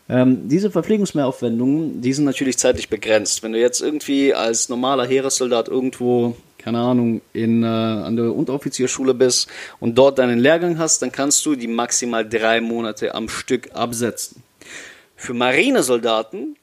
Ähm, 0.09 0.49
diese 0.49 0.71
Verpflegungsmehraufwendungen, 0.71 2.01
die 2.01 2.13
sind 2.13 2.25
natürlich 2.25 2.59
zeitlich 2.59 2.89
begrenzt. 2.89 3.43
Wenn 3.43 3.53
du 3.53 3.61
jetzt 3.61 3.81
irgendwie 3.81 4.35
als 4.35 4.69
normaler 4.69 5.07
Heeressoldat 5.07 5.69
irgendwo, 5.69 6.35
keine 6.59 6.79
Ahnung, 6.81 7.21
in, 7.33 7.63
äh, 7.63 7.67
an 7.67 8.17
der 8.17 8.35
Unteroffizierschule 8.35 9.15
bist 9.15 9.49
und 9.81 9.97
dort 9.97 10.19
deinen 10.19 10.39
Lehrgang 10.39 10.79
hast, 10.79 11.03
dann 11.03 11.13
kannst 11.13 11.45
du 11.47 11.55
die 11.55 11.69
maximal 11.69 12.29
drei 12.29 12.61
Monate 12.61 13.15
am 13.15 13.29
Stück 13.29 13.71
absetzen. 13.75 14.43
Für 15.15 15.35
Marinesoldaten, 15.35 16.57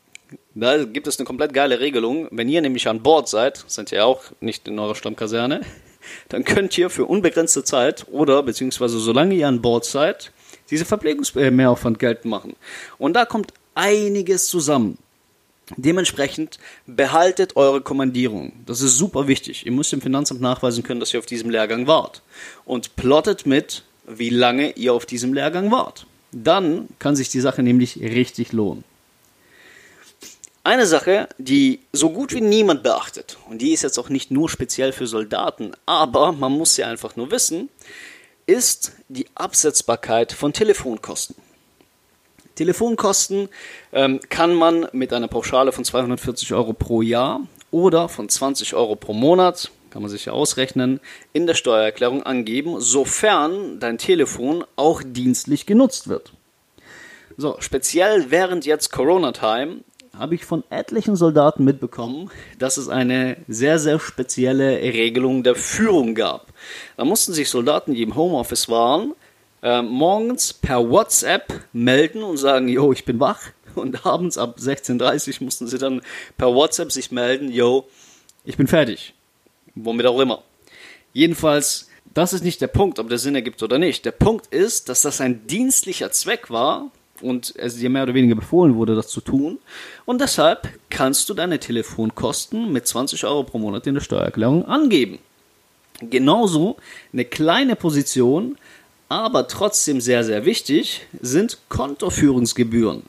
da 0.54 0.84
gibt 0.84 1.08
es 1.08 1.18
eine 1.18 1.26
komplett 1.26 1.54
geile 1.54 1.80
Regelung. 1.80 2.28
Wenn 2.32 2.50
ihr 2.50 2.62
nämlich 2.62 2.88
an 2.88 3.02
Bord 3.02 3.30
seid, 3.30 3.64
seid 3.68 3.92
ihr 3.92 4.06
auch 4.06 4.24
nicht 4.42 4.68
in 4.68 4.78
eurer 4.80 4.96
Stammkaserne, 4.96 5.62
dann 6.30 6.44
könnt 6.44 6.78
ihr 6.78 6.90
für 6.90 7.06
unbegrenzte 7.06 7.64
Zeit 7.64 8.06
oder 8.12 8.44
beziehungsweise 8.44 9.00
solange 9.00 9.36
ihr 9.36 9.48
an 9.48 9.62
Bord 9.62 9.86
seid, 9.86 10.34
diese 10.70 10.86
Verpflegungsmehraufwand 10.86 12.00
geltend 12.00 12.26
machen. 12.26 12.56
Und 12.98 13.14
da 13.14 13.26
kommt 13.26 13.54
einiges 13.76 14.48
zusammen. 14.48 14.98
Dementsprechend 15.78 16.58
behaltet 16.88 17.56
eure 17.56 17.82
Kommandierung. 17.82 18.54
Das 18.66 18.82
ist 18.82 18.98
super 18.98 19.28
wichtig. 19.28 19.66
Ihr 19.66 19.72
müsst 19.72 19.92
dem 19.92 20.02
Finanzamt 20.02 20.42
nachweisen 20.42 20.84
können, 20.84 21.00
dass 21.00 21.14
ihr 21.14 21.20
auf 21.20 21.28
diesem 21.28 21.50
Lehrgang 21.50 21.86
wart. 21.86 22.24
Und 22.66 22.96
plottet 22.96 23.46
mit, 23.46 23.84
wie 24.08 24.30
lange 24.30 24.72
ihr 24.72 24.94
auf 24.94 25.06
diesem 25.06 25.34
Lehrgang 25.34 25.72
wart. 25.72 26.08
Dann 26.32 26.88
kann 26.98 27.16
sich 27.16 27.30
die 27.30 27.40
Sache 27.40 27.62
nämlich 27.62 27.98
richtig 27.98 28.52
lohnen. 28.52 28.84
Eine 30.64 30.86
Sache, 30.86 31.30
die 31.38 31.80
so 31.94 32.10
gut 32.10 32.34
wie 32.34 32.42
niemand 32.42 32.84
beachtet, 32.84 33.38
und 33.50 33.62
die 33.62 33.72
ist 33.72 33.84
jetzt 33.84 33.98
auch 33.98 34.10
nicht 34.10 34.30
nur 34.30 34.50
speziell 34.50 34.92
für 34.92 35.08
Soldaten, 35.08 35.72
aber 35.86 36.32
man 36.32 36.52
muss 36.52 36.76
sie 36.76 36.84
einfach 36.84 37.16
nur 37.16 37.32
wissen, 37.32 37.70
ist 38.50 38.94
die 39.10 39.28
Absetzbarkeit 39.36 40.32
von 40.32 40.54
Telefonkosten. 40.54 41.36
Telefonkosten 42.56 43.48
ähm, 43.94 44.20
kann 44.30 44.56
man 44.56 44.88
mit 44.92 45.14
einer 45.14 45.28
Pauschale 45.28 45.72
von 45.72 45.86
240 45.86 46.52
Euro 46.54 46.74
pro 46.74 47.04
Jahr 47.04 47.42
oder 47.70 48.10
von 48.10 48.28
20 48.28 48.74
Euro 48.74 48.96
pro 48.96 49.14
Monat, 49.14 49.70
kann 49.92 50.02
man 50.02 50.10
sich 50.10 50.26
ja 50.26 50.34
ausrechnen, 50.34 51.00
in 51.32 51.46
der 51.46 51.54
Steuererklärung 51.54 52.24
angeben, 52.24 52.82
sofern 52.82 53.80
dein 53.80 54.00
Telefon 54.00 54.66
auch 54.76 55.04
dienstlich 55.06 55.68
genutzt 55.68 56.08
wird. 56.08 56.34
So, 57.38 57.58
speziell 57.60 58.32
während 58.32 58.66
jetzt 58.66 58.92
Corona-Time 58.92 59.82
habe 60.20 60.36
ich 60.36 60.44
von 60.44 60.64
etlichen 60.70 61.16
Soldaten 61.16 61.64
mitbekommen, 61.64 62.30
dass 62.60 62.76
es 62.76 62.90
eine 62.90 63.38
sehr, 63.48 63.80
sehr 63.80 64.00
spezielle 64.00 64.82
Regelung 64.82 65.44
der 65.44 65.56
Führung 65.56 66.14
gab. 66.14 66.48
Da 66.98 67.06
mussten 67.06 67.34
sich 67.34 67.50
Soldaten, 67.50 67.94
die 67.94 68.04
im 68.04 68.16
Homeoffice 68.16 68.68
waren, 68.68 69.14
äh, 69.64 69.82
morgens 69.82 70.52
per 70.54 70.90
WhatsApp 70.90 71.54
melden 71.72 72.22
und 72.22 72.38
sagen, 72.38 72.68
yo, 72.68 72.92
ich 72.92 73.06
bin 73.06 73.20
wach. 73.20 73.40
Und 73.76 74.06
abends 74.06 74.38
ab 74.38 74.58
16.30 74.60 75.40
Uhr 75.40 75.46
mussten 75.46 75.68
sie 75.68 75.78
dann 75.78 76.02
per 76.38 76.54
WhatsApp 76.54 76.92
sich 76.92 77.12
melden, 77.12 77.50
yo, 77.50 77.88
ich 78.44 78.58
bin 78.58 78.68
fertig. 78.68 79.14
Womit 79.74 80.06
auch 80.06 80.20
immer. 80.20 80.44
Jedenfalls, 81.14 81.88
das 82.14 82.34
ist 82.34 82.44
nicht 82.44 82.60
der 82.60 82.68
Punkt, 82.68 83.00
ob 83.00 83.08
der 83.08 83.20
Sinn 83.20 83.36
ergibt 83.36 83.64
oder 83.64 83.78
nicht. 83.78 84.04
Der 84.04 84.12
Punkt 84.12 84.48
ist, 84.48 84.90
dass 84.90 85.04
das 85.04 85.22
ein 85.22 85.48
dienstlicher 85.48 86.12
Zweck 86.12 86.50
war 86.50 86.92
und 87.22 87.54
es 87.58 87.78
dir 87.78 87.90
mehr 87.90 88.04
oder 88.04 88.14
weniger 88.14 88.36
befohlen 88.36 88.76
wurde, 88.76 88.96
das 88.96 89.08
zu 89.08 89.22
tun. 89.22 89.60
Und 90.06 90.22
deshalb 90.22 90.70
kannst 90.90 91.30
du 91.30 91.34
deine 91.34 91.60
Telefonkosten 91.60 92.72
mit 92.72 92.88
20 92.88 93.26
Euro 93.26 93.44
pro 93.44 93.60
Monat 93.60 93.88
in 93.88 93.96
der 93.96 94.02
Steuererklärung 94.02 94.66
angeben. 94.66 95.20
Genauso 96.02 96.78
eine 97.12 97.26
kleine 97.26 97.76
Position, 97.76 98.58
aber 99.10 99.48
trotzdem 99.48 100.02
sehr, 100.02 100.24
sehr 100.24 100.46
wichtig, 100.46 101.08
sind 101.22 101.58
Kontoführungsgebühren. 101.68 103.04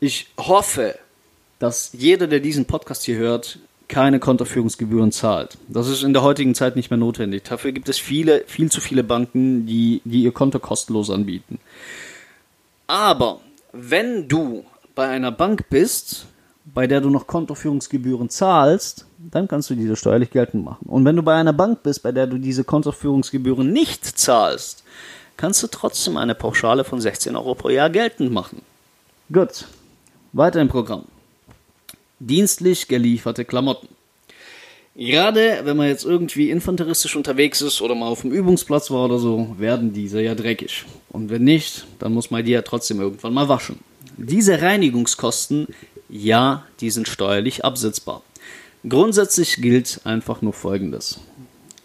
Ich 0.00 0.28
hoffe, 0.38 0.98
dass 1.58 1.90
jeder, 1.92 2.26
der 2.26 2.40
diesen 2.40 2.66
Podcast 2.66 3.04
hier 3.04 3.16
hört, 3.16 3.58
keine 3.88 4.20
Kontoführungsgebühren 4.20 5.12
zahlt. 5.12 5.56
Das 5.66 5.88
ist 5.88 6.02
in 6.02 6.12
der 6.12 6.22
heutigen 6.22 6.54
Zeit 6.54 6.76
nicht 6.76 6.90
mehr 6.90 6.98
notwendig. 6.98 7.44
Dafür 7.44 7.72
gibt 7.72 7.88
es 7.88 7.98
viele, 7.98 8.44
viel 8.46 8.70
zu 8.70 8.80
viele 8.80 9.02
Banken, 9.02 9.66
die, 9.66 10.02
die 10.04 10.22
ihr 10.22 10.32
Konto 10.32 10.58
kostenlos 10.58 11.10
anbieten. 11.10 11.58
Aber 12.88 13.40
wenn 13.72 14.28
du 14.28 14.64
bei 14.94 15.08
einer 15.08 15.30
Bank 15.30 15.68
bist, 15.68 16.26
bei 16.64 16.86
der 16.86 17.00
du 17.00 17.10
noch 17.10 17.26
Kontoführungsgebühren 17.26 18.30
zahlst, 18.30 19.06
dann 19.18 19.46
kannst 19.46 19.68
du 19.70 19.74
diese 19.74 19.94
steuerlich 19.94 20.30
geltend 20.30 20.64
machen. 20.64 20.86
Und 20.88 21.04
wenn 21.04 21.14
du 21.14 21.22
bei 21.22 21.34
einer 21.34 21.52
Bank 21.52 21.82
bist, 21.82 22.02
bei 22.02 22.12
der 22.12 22.26
du 22.26 22.38
diese 22.38 22.64
Kontoführungsgebühren 22.64 23.70
nicht 23.72 24.04
zahlst, 24.18 24.84
kannst 25.36 25.62
du 25.62 25.66
trotzdem 25.66 26.16
eine 26.16 26.34
Pauschale 26.34 26.82
von 26.82 27.00
16 27.00 27.36
Euro 27.36 27.54
pro 27.54 27.68
Jahr 27.68 27.90
geltend 27.90 28.32
machen. 28.32 28.62
Gut, 29.30 29.66
weiter 30.32 30.60
im 30.60 30.68
Programm. 30.68 31.04
Dienstlich 32.18 32.88
gelieferte 32.88 33.44
Klamotten. 33.44 33.88
Gerade 34.98 35.60
wenn 35.62 35.76
man 35.76 35.86
jetzt 35.86 36.04
irgendwie 36.04 36.50
infanteristisch 36.50 37.14
unterwegs 37.14 37.62
ist 37.62 37.80
oder 37.80 37.94
mal 37.94 38.08
auf 38.08 38.22
dem 38.22 38.32
Übungsplatz 38.32 38.90
war 38.90 39.04
oder 39.04 39.20
so, 39.20 39.54
werden 39.56 39.92
diese 39.92 40.20
ja 40.20 40.34
dreckig. 40.34 40.86
Und 41.10 41.30
wenn 41.30 41.44
nicht, 41.44 41.86
dann 42.00 42.12
muss 42.12 42.32
man 42.32 42.44
die 42.44 42.50
ja 42.50 42.62
trotzdem 42.62 43.00
irgendwann 43.00 43.32
mal 43.32 43.48
waschen. 43.48 43.78
Diese 44.16 44.60
Reinigungskosten, 44.60 45.68
ja, 46.08 46.64
die 46.80 46.90
sind 46.90 47.06
steuerlich 47.06 47.64
absetzbar. 47.64 48.22
Grundsätzlich 48.88 49.62
gilt 49.62 50.00
einfach 50.02 50.42
nur 50.42 50.52
Folgendes. 50.52 51.20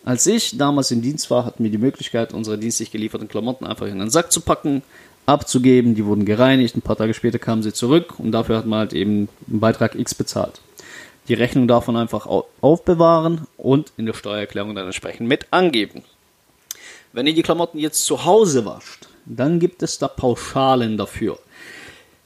Als 0.03 0.25
ich 0.25 0.57
damals 0.57 0.89
im 0.89 1.03
Dienst 1.03 1.29
war, 1.29 1.45
hatten 1.45 1.63
wir 1.63 1.69
die 1.69 1.77
Möglichkeit, 1.77 2.33
unsere 2.33 2.57
dienstlich 2.57 2.89
gelieferten 2.89 3.27
Klamotten 3.27 3.67
einfach 3.67 3.85
in 3.85 4.01
einen 4.01 4.09
Sack 4.09 4.31
zu 4.31 4.41
packen, 4.41 4.81
abzugeben. 5.27 5.93
Die 5.93 6.05
wurden 6.05 6.25
gereinigt. 6.25 6.75
Ein 6.75 6.81
paar 6.81 6.97
Tage 6.97 7.13
später 7.13 7.37
kamen 7.37 7.61
sie 7.61 7.73
zurück 7.73 8.15
und 8.17 8.31
dafür 8.31 8.57
hat 8.57 8.65
man 8.65 8.79
halt 8.79 8.93
eben 8.93 9.29
einen 9.47 9.59
Beitrag 9.59 9.93
X 9.93 10.15
bezahlt. 10.15 10.61
Die 11.27 11.33
Rechnung 11.33 11.67
davon 11.67 11.95
einfach 11.95 12.27
aufbewahren 12.61 13.47
und 13.57 13.93
in 13.97 14.05
der 14.05 14.13
Steuererklärung 14.13 14.75
dann 14.75 14.85
entsprechend 14.85 15.27
mit 15.27 15.47
angeben. 15.51 16.03
Wenn 17.13 17.27
ihr 17.27 17.33
die 17.33 17.43
Klamotten 17.43 17.79
jetzt 17.79 18.05
zu 18.05 18.25
Hause 18.25 18.65
wascht, 18.65 19.07
dann 19.25 19.59
gibt 19.59 19.83
es 19.83 19.99
da 19.99 20.07
Pauschalen 20.07 20.97
dafür. 20.97 21.39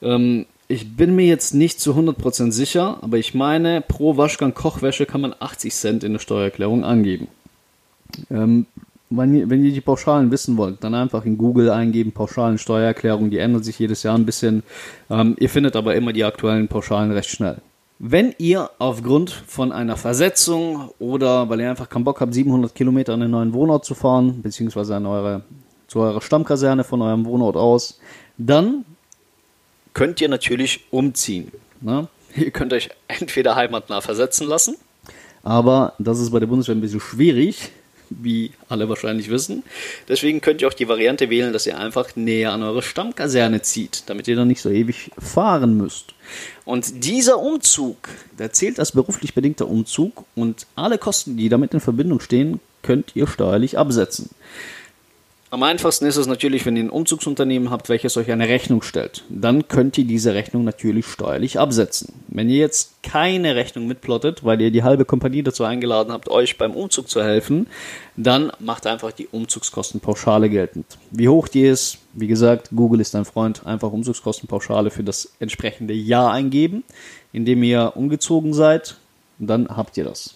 Ähm, 0.02 0.46
ich 0.68 0.96
bin 0.96 1.16
mir 1.16 1.26
jetzt 1.26 1.54
nicht 1.54 1.80
zu 1.80 1.94
100% 1.94 2.52
sicher, 2.52 2.98
aber 3.02 3.18
ich 3.18 3.34
meine, 3.34 3.82
pro 3.82 4.18
Waschgang 4.18 4.54
Kochwäsche 4.54 5.06
kann 5.06 5.22
man 5.22 5.36
80 5.40 5.74
Cent 5.74 6.04
in 6.04 6.14
der 6.14 6.20
Steuererklärung 6.20 6.84
angeben. 6.84 7.28
Ähm, 8.30 8.66
wenn 9.10 9.36
ihr, 9.36 9.50
wenn 9.50 9.64
ihr 9.64 9.72
die 9.72 9.82
Pauschalen 9.82 10.32
wissen 10.32 10.58
wollt, 10.58 10.84
dann 10.84 10.94
einfach 10.94 11.24
in 11.24 11.38
Google 11.38 11.70
eingeben, 11.70 12.12
Pauschalen 12.12 12.58
Steuererklärung, 12.58 13.30
die 13.30 13.38
ändern 13.38 13.64
sich 13.64 13.80
jedes 13.80 14.04
Jahr 14.04 14.18
ein 14.18 14.26
bisschen. 14.26 14.64
Ähm, 15.10 15.36
ihr 15.40 15.50
findet 15.50 15.78
aber 15.78 15.96
immer 15.96 16.12
die 16.12 16.26
aktuellen 16.26 16.68
Pauschalen 16.68 17.12
recht 17.12 17.30
schnell. 17.30 17.58
Wenn 18.00 18.36
ihr 18.38 18.70
aufgrund 18.78 19.32
von 19.32 19.72
einer 19.72 19.98
Versetzung 19.98 20.92
oder 21.00 21.50
weil 21.50 21.62
ihr 21.62 21.70
einfach 21.70 21.90
keinen 21.90 22.04
Bock 22.04 22.22
habt, 22.22 22.32
700 22.32 22.76
Kilometer 22.76 23.14
an 23.14 23.22
den 23.22 23.32
neuen 23.32 23.54
Wohnort 23.54 23.86
zu 23.86 23.96
fahren, 23.96 24.44
beziehungsweise 24.44 24.96
an 24.96 25.08
eure, 25.08 25.42
zu 25.88 26.00
eurer 26.00 26.22
Stammkaserne 26.22 26.84
von 26.84 27.02
eurem 27.02 27.26
Wohnort 27.26 27.56
aus, 27.56 28.00
dann 28.38 28.86
könnt 29.96 30.22
ihr 30.22 30.30
natürlich 30.30 30.86
umziehen. 30.92 31.52
Ne? 31.82 32.08
Ihr 32.36 32.52
könnt 32.52 32.72
euch 32.72 32.90
entweder 33.08 33.56
heimatnah 33.56 34.02
versetzen 34.02 34.48
lassen, 34.48 34.76
aber 35.42 35.94
das 35.98 36.20
ist 36.20 36.30
bei 36.30 36.40
der 36.40 36.48
Bundeswehr 36.48 36.76
ein 36.76 36.82
bisschen 36.82 37.00
schwierig, 37.00 37.72
wie 38.10 38.52
alle 38.70 38.90
wahrscheinlich 38.90 39.30
wissen. 39.30 39.64
Deswegen 40.08 40.42
könnt 40.42 40.62
ihr 40.62 40.68
auch 40.68 40.74
die 40.74 40.88
Variante 40.88 41.30
wählen, 41.30 41.54
dass 41.54 41.66
ihr 41.66 41.78
einfach 41.78 42.16
näher 42.16 42.52
an 42.52 42.64
eure 42.64 42.82
Stammkaserne 42.82 43.62
zieht, 43.62 44.04
damit 44.08 44.28
ihr 44.28 44.36
dann 44.36 44.48
nicht 44.48 44.62
so 44.62 44.70
ewig 44.70 45.12
fahren 45.18 45.78
müsst. 45.78 46.14
Und 46.66 47.06
dieser 47.06 47.40
Umzug, 47.40 48.10
der 48.38 48.52
zählt 48.52 48.80
als 48.80 48.92
beruflich 48.92 49.34
bedingter 49.34 49.68
Umzug 49.68 50.26
und 50.36 50.68
alle 50.76 50.98
Kosten, 50.98 51.38
die 51.38 51.50
damit 51.50 51.74
in 51.74 51.80
Verbindung 51.80 52.20
stehen, 52.20 52.60
könnt 52.82 53.16
ihr 53.16 53.28
steuerlich 53.28 53.78
absetzen. 53.78 54.30
Am 55.50 55.64
einfachsten 55.64 56.06
ist 56.06 56.18
es 56.18 56.28
natürlich, 56.28 56.66
wenn 56.66 56.76
ihr 56.76 56.84
ein 56.84 56.90
Umzugsunternehmen 56.90 57.72
habt, 57.72 57.88
welches 57.88 58.18
euch 58.18 58.30
eine 58.30 58.50
Rechnung 58.50 58.82
stellt. 58.82 59.24
Dann 59.30 59.70
könnt 59.70 59.98
ihr 59.98 60.04
diese 60.04 60.34
Rechnung 60.34 60.66
natürlich 60.66 61.06
steuerlich 61.06 61.58
absetzen. 61.58 62.14
Wenn 62.28 62.50
ihr 62.50 62.58
jetzt 62.58 63.02
keine 63.02 63.56
Rechnung 63.56 63.88
mitplottet, 63.88 64.44
weil 64.44 64.60
ihr 64.60 64.72
die 64.72 64.84
halbe 64.84 65.06
Kompanie 65.06 65.44
dazu 65.44 65.64
eingeladen 65.64 66.12
habt, 66.12 66.28
euch 66.28 66.58
beim 66.58 66.74
Umzug 66.74 67.08
zu 67.08 67.24
helfen, 67.24 67.68
dann 68.18 68.52
macht 68.60 68.86
einfach 68.88 69.14
die 69.14 69.28
Umzugskostenpauschale 69.28 70.50
geltend. 70.50 70.86
Wie 71.12 71.30
hoch 71.30 71.48
die 71.48 71.64
ist, 71.64 72.00
wie 72.12 72.28
gesagt, 72.28 72.72
Google 72.76 73.00
ist 73.00 73.16
ein 73.16 73.24
Freund, 73.24 73.66
einfach 73.66 73.94
Umzugskostenpauschale 73.94 74.92
für 74.92 75.06
das 75.06 75.32
entsprechende 75.40 75.94
Jahr 75.94 76.34
eingeben, 76.34 76.84
indem 77.32 77.64
ihr 77.64 77.94
umgezogen 77.96 78.54
seid, 78.54 78.98
dann 79.40 79.70
habt 79.70 79.96
ihr 79.96 80.04
das. 80.04 80.36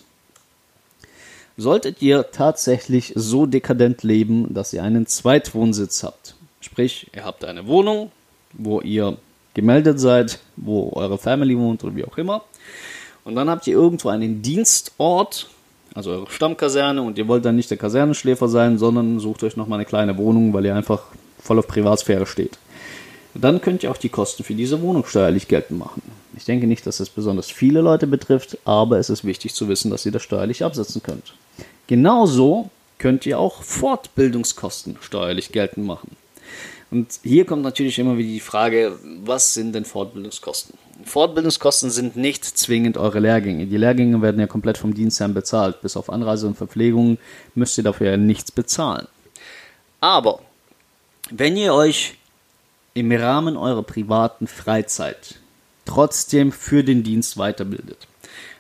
Solltet 1.58 2.02
ihr 2.02 2.32
tatsächlich 2.32 3.14
so 3.16 3.46
dekadent 3.46 4.04
leben, 4.04 4.54
dass 4.54 4.74
ihr 4.74 4.84
einen 4.84 5.06
Zweitwohnsitz 5.06 6.04
habt, 6.04 6.36
sprich, 6.62 7.08
ihr 7.14 7.26
habt 7.26 7.44
eine 7.46 7.68
Wohnung, 7.68 8.12
wo 8.54 8.82
ihr 8.82 9.18
gemeldet 9.54 10.00
seid, 10.00 10.40
wo 10.56 10.92
eure 10.94 11.18
Family 11.18 11.58
wohnt 11.58 11.84
oder 11.84 11.96
wie 11.96 12.06
auch 12.06 12.18
immer, 12.18 12.44
und 13.24 13.36
dann 13.36 13.50
habt 13.50 13.68
ihr 13.68 13.74
irgendwo 13.74 14.10
einen 14.10 14.42
Dienstort, 14.42 15.50
also 15.94 16.12
eure 16.12 16.32
Stammkaserne, 16.32 17.02
und 17.02 17.18
ihr 17.18 17.28
wollt 17.28 17.46
dann 17.46 17.58
nicht 17.58 17.70
der 17.70 17.78
Kasernenschläfer 17.78 18.48
sein, 18.48 18.78
sondern 18.78 19.20
sucht 19.20 19.44
euch 19.44 19.58
nochmal 19.58 19.78
eine 19.78 19.86
kleine 19.86 20.18
Wohnung, 20.18 20.54
weil 20.54 20.66
ihr 20.66 20.76
einfach 20.76 21.04
voll 21.40 21.60
auf 21.60 21.68
Privatsphäre 21.68 22.26
steht. 22.26 22.58
Dann 23.34 23.62
könnt 23.62 23.84
ihr 23.84 23.92
auch 23.92 23.98
die 23.98 24.10
Kosten 24.10 24.44
für 24.44 24.56
diese 24.56 24.82
Wohnung 24.82 25.06
steuerlich 25.06 25.48
geltend 25.48 25.80
machen. 25.80 26.02
Ich 26.36 26.46
denke 26.46 26.68
nicht, 26.68 26.86
dass 26.88 27.00
es 27.00 27.10
besonders 27.10 27.52
viele 27.52 27.82
Leute 27.82 28.08
betrifft, 28.08 28.58
aber 28.66 29.00
es 29.00 29.10
ist 29.10 29.26
wichtig 29.26 29.54
zu 29.54 29.68
wissen, 29.68 29.92
dass 29.92 30.06
ihr 30.06 30.12
das 30.12 30.24
steuerlich 30.24 30.64
absetzen 30.64 31.04
könnt. 31.04 31.34
Genauso 31.88 32.70
könnt 32.98 33.26
ihr 33.26 33.40
auch 33.40 33.64
Fortbildungskosten 33.64 34.98
steuerlich 35.02 35.52
geltend 35.52 35.86
machen. 35.86 36.16
Und 36.92 37.20
hier 37.24 37.46
kommt 37.46 37.64
natürlich 37.64 38.00
immer 38.00 38.18
wieder 38.18 38.30
die 38.30 38.40
Frage, 38.42 38.98
was 39.24 39.54
sind 39.54 39.74
denn 39.74 39.86
Fortbildungskosten? 39.86 40.78
Fortbildungskosten 41.06 41.90
sind 41.90 42.16
nicht 42.16 42.46
zwingend 42.46 42.98
eure 42.98 43.20
Lehrgänge. 43.20 43.66
Die 43.66 43.78
Lehrgänge 43.78 44.22
werden 44.22 44.40
ja 44.40 44.48
komplett 44.48 44.78
vom 44.78 44.94
Dienstherrn 44.94 45.34
bezahlt. 45.34 45.82
Bis 45.82 45.98
auf 45.98 46.10
Anreise 46.10 46.48
und 46.48 46.58
Verpflegung 46.58 47.18
müsst 47.56 47.78
ihr 47.78 47.84
dafür 47.84 48.12
ja 48.12 48.18
nichts 48.18 48.52
bezahlen. 48.52 49.08
Aber 50.02 50.42
wenn 51.30 51.56
ihr 51.56 51.74
euch 51.74 52.16
im 52.94 53.12
Rahmen 53.12 53.56
eurer 53.56 53.84
privaten 53.84 54.48
Freizeit 54.48 55.40
trotzdem 55.86 56.52
für 56.52 56.84
den 56.84 57.04
Dienst 57.04 57.38
weiterbildet, 57.38 58.08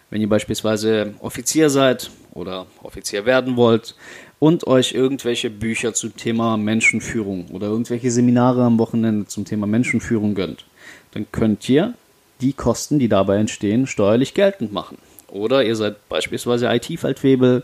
wenn 0.10 0.22
ihr 0.22 0.30
beispielsweise 0.30 1.14
Offizier 1.20 1.70
seid 1.70 2.12
oder 2.34 2.68
Offizier 2.84 3.26
werden 3.26 3.56
wollt 3.56 3.96
und 4.40 4.66
euch 4.68 4.94
irgendwelche 4.94 5.50
Bücher 5.50 5.94
zum 5.94 6.16
Thema 6.16 6.58
Menschenführung 6.58 7.48
oder 7.52 7.68
irgendwelche 7.68 8.12
Seminare 8.12 8.64
am 8.64 8.80
Wochenende 8.80 9.28
zum 9.28 9.46
Thema 9.46 9.68
Menschenführung 9.68 10.34
gönnt, 10.34 10.66
dann 11.12 11.28
könnt 11.32 11.68
ihr 11.70 11.94
die 12.42 12.54
Kosten, 12.54 12.98
die 12.98 13.08
dabei 13.08 13.38
entstehen, 13.38 13.86
steuerlich 13.86 14.34
geltend 14.34 14.74
machen. 14.74 14.98
Oder 15.28 15.64
ihr 15.64 15.76
seid 15.76 16.10
beispielsweise 16.10 16.68
IT-Feldwebel 16.74 17.64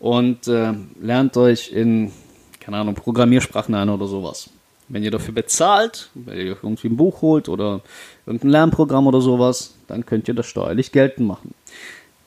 und 0.00 0.48
äh, 0.48 0.74
lernt 1.00 1.36
euch 1.36 1.72
in, 1.72 2.12
keine 2.60 2.78
Ahnung, 2.78 2.94
Programmiersprachen 2.94 3.74
ein 3.74 3.88
oder 3.88 4.06
sowas. 4.06 4.50
Wenn 4.88 5.02
ihr 5.02 5.10
dafür 5.10 5.34
bezahlt, 5.34 6.10
weil 6.14 6.38
ihr 6.38 6.44
irgendwie 6.62 6.88
ein 6.88 6.96
Buch 6.96 7.20
holt 7.22 7.48
oder 7.48 7.80
irgendein 8.24 8.50
Lernprogramm 8.50 9.06
oder 9.06 9.20
sowas, 9.20 9.74
dann 9.88 10.06
könnt 10.06 10.28
ihr 10.28 10.34
das 10.34 10.46
steuerlich 10.46 10.92
geltend 10.92 11.26
machen. 11.26 11.54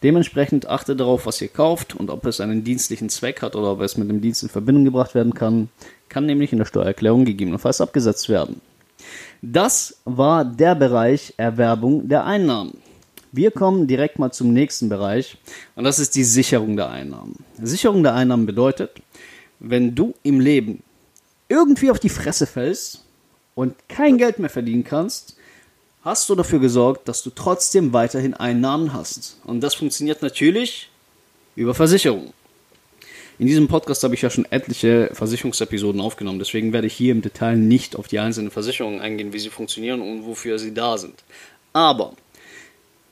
Dementsprechend 0.04 0.68
achtet 0.68 1.00
darauf, 1.00 1.26
was 1.26 1.42
ihr 1.42 1.50
kauft 1.50 1.96
und 1.96 2.10
ob 2.10 2.26
es 2.26 2.40
einen 2.40 2.64
dienstlichen 2.64 3.10
Zweck 3.10 3.42
hat 3.42 3.56
oder 3.56 3.74
ob 3.74 3.82
es 3.82 3.98
mit 3.98 4.10
dem 4.10 4.22
Dienst 4.22 4.44
in 4.44 4.50
Verbindung 4.50 4.86
gebracht 4.86 5.14
werden 5.14 5.34
kann, 5.34 5.70
kann 6.08 6.26
nämlich 6.26 6.52
in 6.52 6.58
der 6.58 6.66
Steuererklärung 6.66 7.26
gegebenenfalls 7.26 7.82
abgesetzt 7.82 8.30
werden. 8.30 8.62
Das 9.42 9.98
war 10.06 10.46
der 10.46 10.76
Bereich 10.76 11.34
Erwerbung 11.38 12.08
der 12.08 12.26
Einnahmen. 12.26 12.78
Wir 13.32 13.52
kommen 13.52 13.88
direkt 13.88 14.20
mal 14.20 14.32
zum 14.32 14.54
nächsten 14.54 14.90
Bereich 14.90 15.38
und 15.76 15.84
das 15.84 16.00
ist 16.00 16.16
die 16.16 16.24
Sicherung 16.24 16.76
der 16.76 16.90
Einnahmen. 16.90 17.36
Sicherung 17.62 18.02
der 18.02 18.16
Einnahmen 18.16 18.46
bedeutet, 18.46 18.92
wenn 19.60 19.96
du 19.96 20.14
im 20.24 20.40
Leben 20.40 20.82
irgendwie 21.50 21.92
auf 21.92 22.00
die 22.00 22.10
Fresse 22.10 22.48
fällst 22.48 23.04
und 23.56 23.76
kein 23.90 24.18
Geld 24.18 24.40
mehr 24.40 24.50
verdienen 24.50 24.84
kannst, 24.86 25.36
hast 26.04 26.30
du 26.30 26.36
dafür 26.36 26.60
gesorgt, 26.60 27.08
dass 27.08 27.24
du 27.24 27.32
trotzdem 27.32 27.92
weiterhin 27.92 28.34
Einnahmen 28.34 28.94
hast. 28.94 29.38
Und 29.44 29.62
das 29.62 29.76
funktioniert 29.76 30.22
natürlich 30.22 30.90
über 31.56 31.74
Versicherungen. 31.74 32.32
In 33.38 33.48
diesem 33.48 33.68
Podcast 33.68 34.04
habe 34.04 34.16
ich 34.16 34.22
ja 34.22 34.30
schon 34.30 34.46
etliche 34.52 35.10
Versicherungsepisoden 35.14 36.02
aufgenommen, 36.02 36.40
deswegen 36.40 36.74
werde 36.74 36.88
ich 36.88 36.94
hier 36.94 37.14
im 37.14 37.22
Detail 37.22 37.56
nicht 37.56 37.96
auf 37.96 38.08
die 38.08 38.20
einzelnen 38.20 38.52
Versicherungen 38.52 39.00
eingehen, 39.00 39.32
wie 39.32 39.40
sie 39.40 39.50
funktionieren 39.50 40.02
und 40.02 40.26
wofür 40.26 40.60
sie 40.60 40.74
da 40.74 40.98
sind. 40.98 41.24
Aber 41.72 42.14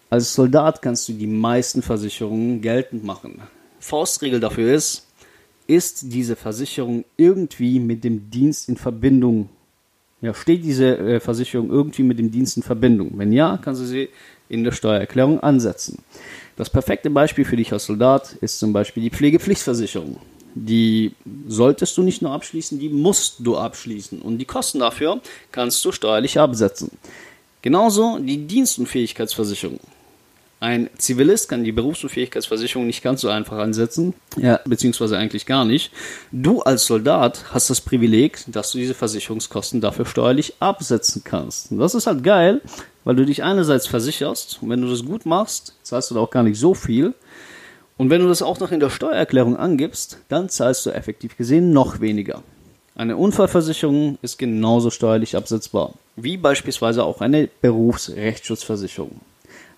als 0.10 0.34
Soldat 0.34 0.82
kannst 0.82 1.08
du 1.08 1.14
die 1.14 1.28
meisten 1.28 1.82
Versicherungen 1.82 2.62
geltend 2.62 3.04
machen. 3.04 3.42
Faustregel 3.80 4.40
dafür 4.40 4.74
ist, 4.74 5.07
ist 5.68 6.14
diese 6.14 6.36
Versicherung 6.36 7.06
irgendwie 7.18 7.80
mit 7.80 8.04
dem 8.04 8.30
Dienst 8.30 8.70
in 8.70 8.78
Verbindung? 8.78 9.50
Ja, 10.22 10.34
steht 10.34 10.64
diese 10.64 10.98
äh, 10.98 11.20
Versicherung 11.20 11.70
irgendwie 11.70 12.04
mit 12.04 12.18
dem 12.18 12.32
Dienst 12.32 12.58
in 12.58 12.64
Verbindung? 12.64 13.12
Wenn 13.16 13.32
ja, 13.32 13.60
kannst 13.62 13.82
du 13.82 13.86
sie 13.86 14.10
in 14.50 14.64
der 14.64 14.72
Steuererklärung 14.72 15.40
ansetzen. 15.42 16.00
Das 16.56 16.70
perfekte 16.70 17.10
Beispiel 17.10 17.46
für 17.46 17.58
dich 17.58 17.72
als 17.72 17.86
Soldat 17.86 18.36
ist 18.42 18.60
zum 18.60 18.74
Beispiel 18.74 19.04
die 19.04 19.10
Pflegepflichtversicherung. 19.10 20.18
Die 20.56 21.12
solltest 21.48 21.96
du 21.98 22.02
nicht 22.02 22.22
nur 22.22 22.32
abschließen, 22.32 22.80
die 22.80 22.90
musst 22.90 23.36
du 23.40 23.58
abschließen. 23.58 24.22
Und 24.22 24.40
die 24.40 24.46
Kosten 24.46 24.80
dafür 24.80 25.22
kannst 25.52 25.84
du 25.86 25.92
steuerlich 25.92 26.40
absetzen. 26.40 26.90
Genauso 27.62 28.18
die 28.18 28.48
Dienstunfähigkeitsversicherung. 28.48 29.80
Ein 30.60 30.90
Zivilist 30.98 31.50
kann 31.50 31.64
die 31.64 31.72
Berufsunfähigkeitsversicherung 31.72 32.88
nicht 32.88 33.04
ganz 33.04 33.22
so 33.22 33.30
einfach 33.30 33.60
ansetzen, 33.60 34.16
ja, 34.38 34.60
beziehungsweise 34.66 35.16
eigentlich 35.16 35.46
gar 35.46 35.66
nicht. 35.66 35.92
Du 36.32 36.62
als 36.62 36.88
Soldat 36.88 37.54
hast 37.54 37.70
das 37.70 37.80
Privileg, 37.80 38.40
dass 38.48 38.72
du 38.72 38.80
diese 38.80 38.96
Versicherungskosten 38.96 39.82
dafür 39.82 40.08
steuerlich 40.08 40.56
absetzen 40.60 41.24
kannst. 41.24 41.72
Und 41.72 41.78
das 41.78 41.94
ist 41.94 42.08
halt 42.08 42.24
geil, 42.24 42.62
weil 43.04 43.16
du 43.16 43.24
dich 43.24 43.44
einerseits 43.44 43.86
versicherst 43.86 44.58
und 44.62 44.72
wenn 44.72 44.82
du 44.82 44.90
das 44.90 45.06
gut 45.06 45.28
machst, 45.28 45.76
zahlst 45.84 46.10
du 46.10 46.16
da 46.16 46.22
auch 46.22 46.32
gar 46.32 46.44
nicht 46.44 46.60
so 46.60 46.74
viel. 46.74 47.14
Und 47.98 48.10
wenn 48.10 48.22
du 48.22 48.28
das 48.28 48.42
auch 48.42 48.60
noch 48.60 48.72
in 48.72 48.80
der 48.80 48.90
Steuererklärung 48.90 49.58
angibst, 49.58 50.20
dann 50.28 50.50
zahlst 50.50 50.88
du 50.88 50.90
effektiv 50.90 51.38
gesehen 51.38 51.72
noch 51.72 52.00
weniger. 52.00 52.42
Eine 52.96 53.16
Unfallversicherung 53.16 54.18
ist 54.24 54.40
genauso 54.40 54.90
steuerlich 54.90 55.36
absetzbar, 55.36 55.94
wie 56.16 56.36
beispielsweise 56.36 57.04
auch 57.04 57.22
eine 57.22 57.48
Berufsrechtsschutzversicherung. 57.62 59.22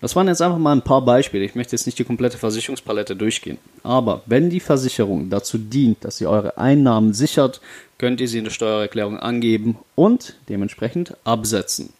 Das 0.00 0.16
waren 0.16 0.28
jetzt 0.28 0.40
einfach 0.40 0.58
mal 0.58 0.72
ein 0.72 0.82
paar 0.82 1.04
Beispiele. 1.04 1.44
Ich 1.44 1.54
möchte 1.54 1.76
jetzt 1.76 1.84
nicht 1.84 1.98
die 1.98 2.04
komplette 2.04 2.38
Versicherungspalette 2.38 3.14
durchgehen. 3.16 3.58
Aber 3.82 4.22
wenn 4.24 4.48
die 4.48 4.60
Versicherung 4.60 5.28
dazu 5.28 5.58
dient, 5.58 6.04
dass 6.04 6.16
sie 6.16 6.26
eure 6.26 6.56
Einnahmen 6.56 7.12
sichert, 7.12 7.60
könnt 7.98 8.20
ihr 8.20 8.28
sie 8.28 8.38
in 8.38 8.44
der 8.44 8.50
Steuererklärung 8.50 9.18
angeben 9.18 9.76
und 9.94 10.36
dementsprechend 10.48 11.16
absetzen. 11.24 11.92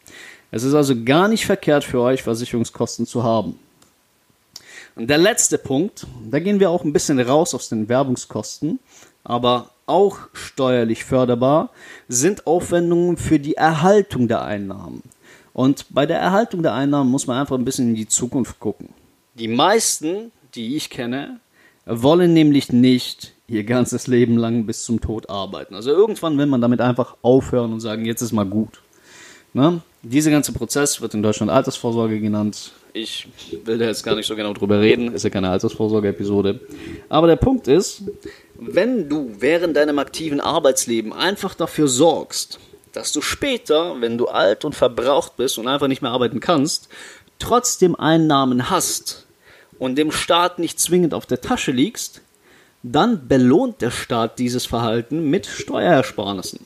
Es 0.51 0.63
ist 0.63 0.75
also 0.75 0.95
gar 1.05 1.29
nicht 1.29 1.45
verkehrt 1.45 1.85
für 1.85 2.01
euch, 2.01 2.23
Versicherungskosten 2.23 3.07
zu 3.07 3.23
haben. 3.23 3.59
Und 4.97 5.09
der 5.09 5.19
letzte 5.19 5.59
Punkt, 5.59 6.07
da 6.31 6.41
gehen 6.41 6.59
wir 6.59 6.71
auch 6.71 6.85
ein 6.85 6.93
bisschen 6.93 7.21
raus 7.21 7.55
aus 7.55 7.69
den 7.69 7.89
Werbungskosten, 7.89 8.81
aber 9.25 9.71
auch 9.87 10.19
steuerlich 10.33 11.05
förderbar, 11.05 11.71
sind 12.09 12.47
Aufwendungen 12.47 13.17
für 13.17 13.39
die 13.39 13.55
Erhaltung 13.55 14.27
der 14.27 14.43
Einnahmen. 14.43 15.03
Und 15.61 15.85
bei 15.91 16.07
der 16.07 16.19
Erhaltung 16.19 16.63
der 16.63 16.73
Einnahmen 16.73 17.11
muss 17.11 17.27
man 17.27 17.37
einfach 17.37 17.59
ein 17.59 17.67
bisschen 17.67 17.91
in 17.91 17.95
die 17.95 18.09
Zukunft 18.09 18.59
gucken. 18.61 18.89
Die 19.35 19.47
meisten, 19.47 20.33
die 20.55 20.75
ich 20.75 20.89
kenne, 20.89 21.39
wollen 21.85 22.33
nämlich 22.33 22.73
nicht 22.73 23.35
ihr 23.47 23.65
ganzes 23.65 24.07
Leben 24.07 24.39
lang 24.39 24.65
bis 24.65 24.85
zum 24.85 25.03
Tod 25.03 25.29
arbeiten. 25.29 25.75
Also 25.75 25.91
irgendwann 25.91 26.39
will 26.39 26.47
man 26.47 26.63
damit 26.63 26.81
einfach 26.81 27.15
aufhören 27.21 27.75
und 27.75 27.81
sagen, 27.81 28.07
jetzt 28.07 28.23
ist 28.23 28.33
mal 28.33 28.47
gut. 28.47 28.81
Ne? 29.53 29.83
Dieser 30.01 30.31
ganze 30.31 30.55
Prozess 30.55 31.03
wird 31.03 31.13
in 31.13 31.23
Deutschland 31.23 31.53
Altersvorsorge 31.53 32.21
genannt. 32.21 32.73
Ich 32.95 33.29
will 33.67 33.77
da 33.77 33.85
jetzt 33.85 34.03
gar 34.03 34.15
nicht 34.15 34.27
so 34.27 34.37
genau 34.37 34.55
drüber 34.55 34.81
reden, 34.81 35.13
ist 35.13 35.25
ja 35.25 35.31
keine 35.31 35.51
Altersvorsorge-Episode. 35.51 36.59
Aber 37.11 37.27
der 37.27 37.37
Punkt 37.37 37.69
ist, 37.69 38.05
wenn 38.59 39.11
du 39.11 39.31
während 39.39 39.77
deinem 39.77 39.99
aktiven 39.99 40.41
Arbeitsleben 40.41 41.13
einfach 41.13 41.55
dafür 41.55 41.87
sorgst, 41.87 42.59
dass 42.93 43.13
du 43.13 43.21
später, 43.21 44.01
wenn 44.01 44.19
du 44.19 44.27
alt 44.27 44.65
und 44.65 44.75
verbraucht 44.75 45.37
bist 45.37 45.59
und 45.59 45.69
einfach 45.69 45.89
nicht 45.89 46.03
mehr 46.03 46.11
arbeiten 46.11 46.41
kannst, 46.41 46.89
trotzdem 47.39 47.95
Einnahmen 47.95 48.71
hast 48.71 49.27
und 49.79 49.97
dem 49.97 50.13
Staat 50.13 50.59
nicht 50.59 50.79
zwingend 50.79 51.15
auf 51.15 51.27
der 51.27 51.41
Tasche 51.41 51.73
liegst, 51.73 52.21
dann 52.83 53.29
belohnt 53.29 53.83
der 53.83 53.91
Staat 53.91 54.39
dieses 54.39 54.67
Verhalten 54.67 55.29
mit 55.29 55.47
Steuerersparnissen. 55.47 56.61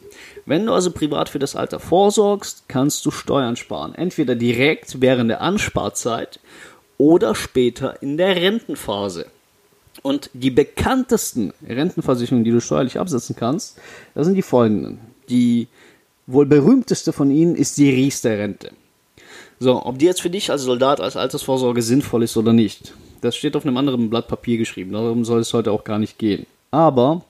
Wenn 0.46 0.66
du 0.66 0.72
also 0.72 0.90
privat 0.90 1.28
für 1.28 1.38
das 1.38 1.56
Alter 1.56 1.80
vorsorgst, 1.80 2.64
kannst 2.68 3.04
du 3.06 3.10
Steuern 3.10 3.56
sparen. 3.56 3.94
Entweder 3.94 4.34
direkt 4.34 5.00
während 5.00 5.30
der 5.30 5.40
Ansparzeit 5.40 6.38
oder 6.98 7.34
später 7.34 8.00
in 8.02 8.16
der 8.16 8.36
Rentenphase. 8.36 9.26
Und 10.02 10.28
die 10.34 10.50
bekanntesten 10.50 11.52
Rentenversicherungen, 11.66 12.44
die 12.44 12.50
du 12.50 12.60
steuerlich 12.60 12.98
absetzen 12.98 13.36
kannst, 13.36 13.78
das 14.14 14.26
sind 14.26 14.34
die 14.34 14.42
folgenden. 14.42 15.00
Die 15.30 15.66
Wohl 16.26 16.46
berühmteste 16.46 17.12
von 17.12 17.30
ihnen 17.30 17.54
ist 17.54 17.76
die 17.76 17.90
Riester-Rente. 17.90 18.72
So, 19.60 19.84
ob 19.84 19.98
die 19.98 20.06
jetzt 20.06 20.22
für 20.22 20.30
dich 20.30 20.50
als 20.50 20.62
Soldat, 20.62 21.00
als 21.00 21.16
Altersvorsorge 21.16 21.82
sinnvoll 21.82 22.22
ist 22.22 22.36
oder 22.36 22.52
nicht, 22.52 22.94
das 23.20 23.36
steht 23.36 23.56
auf 23.56 23.64
einem 23.64 23.76
anderen 23.76 24.10
Blatt 24.10 24.28
Papier 24.28 24.58
geschrieben. 24.58 24.92
Darum 24.92 25.24
soll 25.24 25.40
es 25.40 25.54
heute 25.54 25.72
auch 25.72 25.84
gar 25.84 25.98
nicht 25.98 26.18
gehen. 26.18 26.46
Aber 26.70 27.22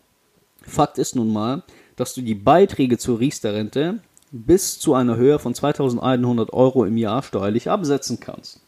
Fakt 0.62 0.98
ist 0.98 1.14
nun 1.14 1.32
mal, 1.32 1.62
dass 1.96 2.14
du 2.14 2.22
die 2.22 2.34
Beiträge 2.34 2.98
zur 2.98 3.20
Riester-Rente 3.20 4.00
bis 4.32 4.80
zu 4.80 4.94
einer 4.94 5.16
Höhe 5.16 5.38
von 5.38 5.54
2100 5.54 6.52
Euro 6.52 6.84
im 6.84 6.96
Jahr 6.96 7.22
steuerlich 7.22 7.70
absetzen 7.70 8.18
kannst. 8.18 8.60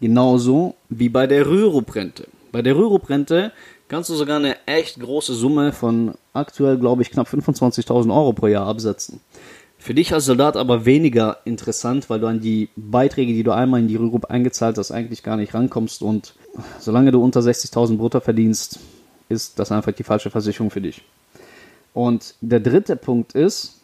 Genauso 0.00 0.74
wie 0.88 1.08
bei 1.08 1.26
der 1.26 1.46
Rürup-Rente. 1.46 2.26
Bei 2.50 2.60
der 2.60 2.76
Rürup-Rente 2.76 3.52
kannst 3.92 4.08
du 4.08 4.14
sogar 4.14 4.38
eine 4.38 4.56
echt 4.64 4.98
große 4.98 5.34
Summe 5.34 5.70
von 5.70 6.14
aktuell, 6.32 6.78
glaube 6.78 7.02
ich, 7.02 7.10
knapp 7.10 7.28
25.000 7.28 8.10
Euro 8.10 8.32
pro 8.32 8.46
Jahr 8.46 8.66
absetzen. 8.66 9.20
Für 9.76 9.92
dich 9.92 10.14
als 10.14 10.24
Soldat 10.24 10.56
aber 10.56 10.86
weniger 10.86 11.40
interessant, 11.44 12.08
weil 12.08 12.18
du 12.18 12.26
an 12.26 12.40
die 12.40 12.70
Beiträge, 12.74 13.34
die 13.34 13.42
du 13.42 13.52
einmal 13.52 13.80
in 13.80 13.88
die 13.88 13.96
Rürup 13.96 14.30
eingezahlt 14.30 14.78
hast, 14.78 14.92
eigentlich 14.92 15.22
gar 15.22 15.36
nicht 15.36 15.52
rankommst 15.52 16.00
und 16.00 16.34
solange 16.80 17.12
du 17.12 17.22
unter 17.22 17.40
60.000 17.40 17.98
brutto 17.98 18.20
verdienst, 18.20 18.78
ist 19.28 19.58
das 19.58 19.70
einfach 19.70 19.92
die 19.92 20.04
falsche 20.04 20.30
Versicherung 20.30 20.70
für 20.70 20.80
dich. 20.80 21.02
Und 21.92 22.34
der 22.40 22.60
dritte 22.60 22.96
Punkt 22.96 23.34
ist 23.34 23.82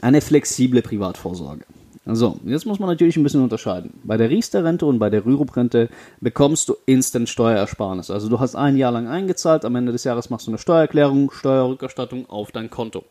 eine 0.00 0.22
flexible 0.22 0.80
Privatvorsorge. 0.80 1.66
So, 2.06 2.38
jetzt 2.44 2.66
muss 2.66 2.78
man 2.78 2.90
natürlich 2.90 3.16
ein 3.16 3.22
bisschen 3.22 3.42
unterscheiden. 3.42 3.94
Bei 4.04 4.18
der 4.18 4.28
Riester-Rente 4.28 4.84
und 4.84 4.98
bei 4.98 5.08
der 5.08 5.24
Rürup-Rente 5.24 5.88
bekommst 6.20 6.68
du 6.68 6.76
Instant 6.84 7.30
Steuerersparnis. 7.30 8.10
Also 8.10 8.28
du 8.28 8.40
hast 8.40 8.56
ein 8.56 8.76
Jahr 8.76 8.92
lang 8.92 9.08
eingezahlt, 9.08 9.64
am 9.64 9.74
Ende 9.74 9.92
des 9.92 10.04
Jahres 10.04 10.28
machst 10.28 10.46
du 10.46 10.50
eine 10.50 10.58
Steuererklärung, 10.58 11.30
Steuerrückerstattung 11.30 12.28
auf 12.28 12.52
dein 12.52 12.68
Konto. 12.68 13.04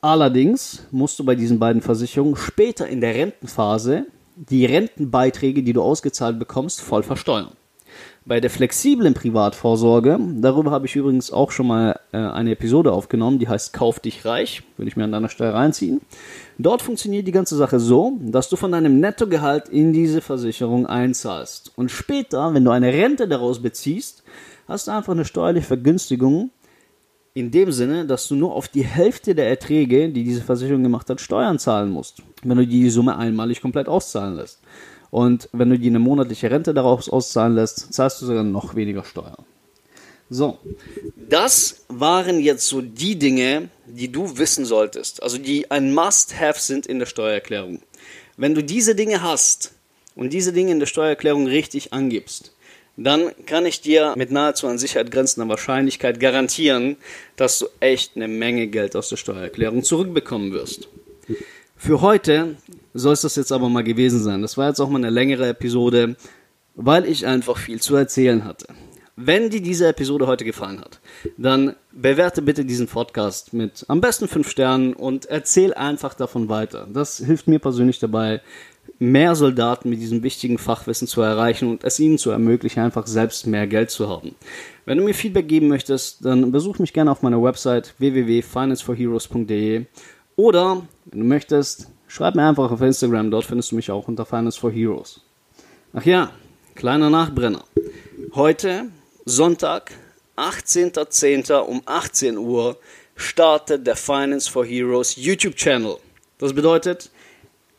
Allerdings 0.00 0.86
musst 0.90 1.18
du 1.18 1.24
bei 1.24 1.34
diesen 1.34 1.58
beiden 1.58 1.82
Versicherungen 1.82 2.36
später 2.36 2.88
in 2.88 3.02
der 3.02 3.14
Rentenphase 3.14 4.06
die 4.36 4.64
Rentenbeiträge, 4.64 5.62
die 5.62 5.74
du 5.74 5.82
ausgezahlt 5.82 6.38
bekommst, 6.38 6.80
voll 6.80 7.02
versteuern. 7.02 7.52
Bei 8.24 8.38
der 8.38 8.50
flexiblen 8.50 9.14
Privatvorsorge, 9.14 10.16
darüber 10.36 10.70
habe 10.70 10.86
ich 10.86 10.94
übrigens 10.94 11.32
auch 11.32 11.50
schon 11.50 11.66
mal 11.66 11.98
äh, 12.12 12.18
eine 12.18 12.52
Episode 12.52 12.92
aufgenommen, 12.92 13.40
die 13.40 13.48
heißt 13.48 13.72
Kauf 13.72 13.98
dich 13.98 14.24
reich, 14.24 14.62
würde 14.76 14.88
ich 14.88 14.96
mir 14.96 15.02
an 15.02 15.10
deiner 15.10 15.28
Stelle 15.28 15.54
reinziehen. 15.54 16.00
Dort 16.56 16.82
funktioniert 16.82 17.26
die 17.26 17.32
ganze 17.32 17.56
Sache 17.56 17.80
so, 17.80 18.16
dass 18.20 18.48
du 18.48 18.54
von 18.54 18.70
deinem 18.70 19.00
Nettogehalt 19.00 19.68
in 19.68 19.92
diese 19.92 20.20
Versicherung 20.20 20.86
einzahlst. 20.86 21.72
Und 21.74 21.90
später, 21.90 22.54
wenn 22.54 22.64
du 22.64 22.70
eine 22.70 22.92
Rente 22.92 23.26
daraus 23.26 23.60
beziehst, 23.60 24.22
hast 24.68 24.86
du 24.86 24.92
einfach 24.92 25.14
eine 25.14 25.24
steuerliche 25.24 25.66
Vergünstigung 25.66 26.50
in 27.34 27.50
dem 27.50 27.72
Sinne, 27.72 28.06
dass 28.06 28.28
du 28.28 28.36
nur 28.36 28.54
auf 28.54 28.68
die 28.68 28.84
Hälfte 28.84 29.34
der 29.34 29.48
Erträge, 29.48 30.10
die 30.10 30.22
diese 30.22 30.42
Versicherung 30.42 30.84
gemacht 30.84 31.10
hat, 31.10 31.20
Steuern 31.20 31.58
zahlen 31.58 31.90
musst, 31.90 32.22
wenn 32.44 32.58
du 32.58 32.66
die 32.66 32.88
Summe 32.90 33.16
einmalig 33.16 33.60
komplett 33.60 33.88
auszahlen 33.88 34.36
lässt. 34.36 34.60
Und 35.12 35.50
wenn 35.52 35.68
du 35.68 35.78
dir 35.78 35.90
eine 35.90 35.98
monatliche 35.98 36.50
Rente 36.50 36.72
daraus 36.72 37.10
auszahlen 37.10 37.54
lässt, 37.54 37.92
zahlst 37.92 38.22
du 38.22 38.26
sogar 38.26 38.44
noch 38.44 38.74
weniger 38.74 39.04
Steuern. 39.04 39.44
So, 40.30 40.56
das 41.28 41.84
waren 41.88 42.40
jetzt 42.40 42.66
so 42.66 42.80
die 42.80 43.18
Dinge, 43.18 43.68
die 43.86 44.10
du 44.10 44.38
wissen 44.38 44.64
solltest, 44.64 45.22
also 45.22 45.36
die 45.36 45.70
ein 45.70 45.92
Must-Have 45.92 46.58
sind 46.58 46.86
in 46.86 46.98
der 46.98 47.04
Steuererklärung. 47.04 47.82
Wenn 48.38 48.54
du 48.54 48.64
diese 48.64 48.94
Dinge 48.94 49.20
hast 49.20 49.72
und 50.14 50.32
diese 50.32 50.54
Dinge 50.54 50.72
in 50.72 50.80
der 50.80 50.86
Steuererklärung 50.86 51.46
richtig 51.46 51.92
angibst, 51.92 52.54
dann 52.96 53.32
kann 53.44 53.66
ich 53.66 53.82
dir 53.82 54.14
mit 54.16 54.30
nahezu 54.30 54.66
an 54.66 54.78
Sicherheit 54.78 55.10
grenzender 55.10 55.50
Wahrscheinlichkeit 55.50 56.20
garantieren, 56.20 56.96
dass 57.36 57.58
du 57.58 57.66
echt 57.80 58.16
eine 58.16 58.28
Menge 58.28 58.68
Geld 58.68 58.96
aus 58.96 59.10
der 59.10 59.16
Steuererklärung 59.18 59.82
zurückbekommen 59.82 60.52
wirst. 60.52 60.88
Für 61.84 62.00
heute 62.00 62.54
soll 62.94 63.14
es 63.14 63.22
das 63.22 63.34
jetzt 63.34 63.50
aber 63.50 63.68
mal 63.68 63.82
gewesen 63.82 64.22
sein. 64.22 64.40
Das 64.40 64.56
war 64.56 64.68
jetzt 64.68 64.78
auch 64.78 64.88
mal 64.88 64.98
eine 64.98 65.10
längere 65.10 65.48
Episode, 65.48 66.14
weil 66.76 67.04
ich 67.06 67.26
einfach 67.26 67.58
viel 67.58 67.82
zu 67.82 67.96
erzählen 67.96 68.44
hatte. 68.44 68.68
Wenn 69.16 69.50
dir 69.50 69.60
diese 69.60 69.88
Episode 69.88 70.28
heute 70.28 70.44
gefallen 70.44 70.80
hat, 70.80 71.00
dann 71.36 71.74
bewerte 71.90 72.40
bitte 72.40 72.64
diesen 72.64 72.86
Podcast 72.86 73.52
mit 73.52 73.84
am 73.88 74.00
besten 74.00 74.28
5 74.28 74.48
Sternen 74.48 74.92
und 74.92 75.26
erzähl 75.26 75.74
einfach 75.74 76.14
davon 76.14 76.48
weiter. 76.48 76.86
Das 76.92 77.18
hilft 77.18 77.48
mir 77.48 77.58
persönlich 77.58 77.98
dabei, 77.98 78.42
mehr 79.00 79.34
Soldaten 79.34 79.90
mit 79.90 80.00
diesem 80.00 80.22
wichtigen 80.22 80.58
Fachwissen 80.58 81.08
zu 81.08 81.20
erreichen 81.20 81.68
und 81.68 81.82
es 81.82 81.98
ihnen 81.98 82.16
zu 82.16 82.30
ermöglichen, 82.30 82.78
einfach 82.78 83.08
selbst 83.08 83.48
mehr 83.48 83.66
Geld 83.66 83.90
zu 83.90 84.08
haben. 84.08 84.36
Wenn 84.84 84.98
du 84.98 85.04
mir 85.04 85.14
Feedback 85.14 85.48
geben 85.48 85.66
möchtest, 85.66 86.24
dann 86.24 86.52
besuch 86.52 86.78
mich 86.78 86.92
gerne 86.92 87.10
auf 87.10 87.22
meiner 87.22 87.42
Website 87.42 87.92
www.financeforheroes.de 87.98 89.86
oder, 90.36 90.82
wenn 91.06 91.20
du 91.20 91.26
möchtest, 91.26 91.88
schreib 92.08 92.34
mir 92.34 92.46
einfach 92.46 92.70
auf 92.70 92.80
Instagram, 92.80 93.30
dort 93.30 93.44
findest 93.44 93.72
du 93.72 93.76
mich 93.76 93.90
auch 93.90 94.08
unter 94.08 94.24
Finance 94.26 94.58
for 94.58 94.70
Heroes. 94.70 95.20
Ach 95.92 96.04
ja, 96.04 96.32
kleiner 96.74 97.10
Nachbrenner. 97.10 97.64
Heute 98.34 98.86
Sonntag, 99.24 99.92
18.10. 100.36 101.52
um 101.58 101.82
18 101.84 102.38
Uhr 102.38 102.78
startet 103.14 103.86
der 103.86 103.96
Finance 103.96 104.50
for 104.50 104.64
Heroes 104.64 105.16
YouTube-Channel. 105.16 105.96
Das 106.38 106.54
bedeutet, 106.54 107.10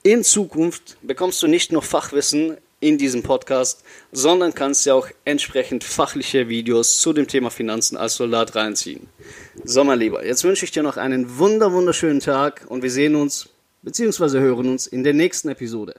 in 0.03 0.23
Zukunft 0.23 0.97
bekommst 1.01 1.41
du 1.41 1.47
nicht 1.47 1.71
nur 1.71 1.81
Fachwissen 1.81 2.57
in 2.83 2.97
diesem 2.97 3.23
Podcast, 3.23 3.83
sondern 4.11 4.53
kannst 4.53 4.85
ja 4.85 4.93
auch 4.93 5.07
entsprechend 5.25 5.83
fachliche 5.83 6.49
Videos 6.49 6.99
zu 6.99 7.13
dem 7.13 7.27
Thema 7.27 7.49
Finanzen 7.49 7.97
als 7.97 8.15
Soldat 8.15 8.55
reinziehen. 8.55 9.07
So, 9.63 9.83
mein 9.83 9.99
Lieber, 9.99 10.25
jetzt 10.25 10.43
wünsche 10.43 10.65
ich 10.65 10.71
dir 10.71 10.83
noch 10.83 10.97
einen 10.97 11.37
wunder 11.37 11.71
wunderschönen 11.71 12.19
Tag 12.19 12.65
und 12.67 12.83
wir 12.83 12.91
sehen 12.91 13.15
uns 13.15 13.49
bzw. 13.81 14.39
hören 14.39 14.69
uns 14.69 14.85
in 14.85 15.03
der 15.03 15.13
nächsten 15.13 15.49
Episode. 15.49 15.95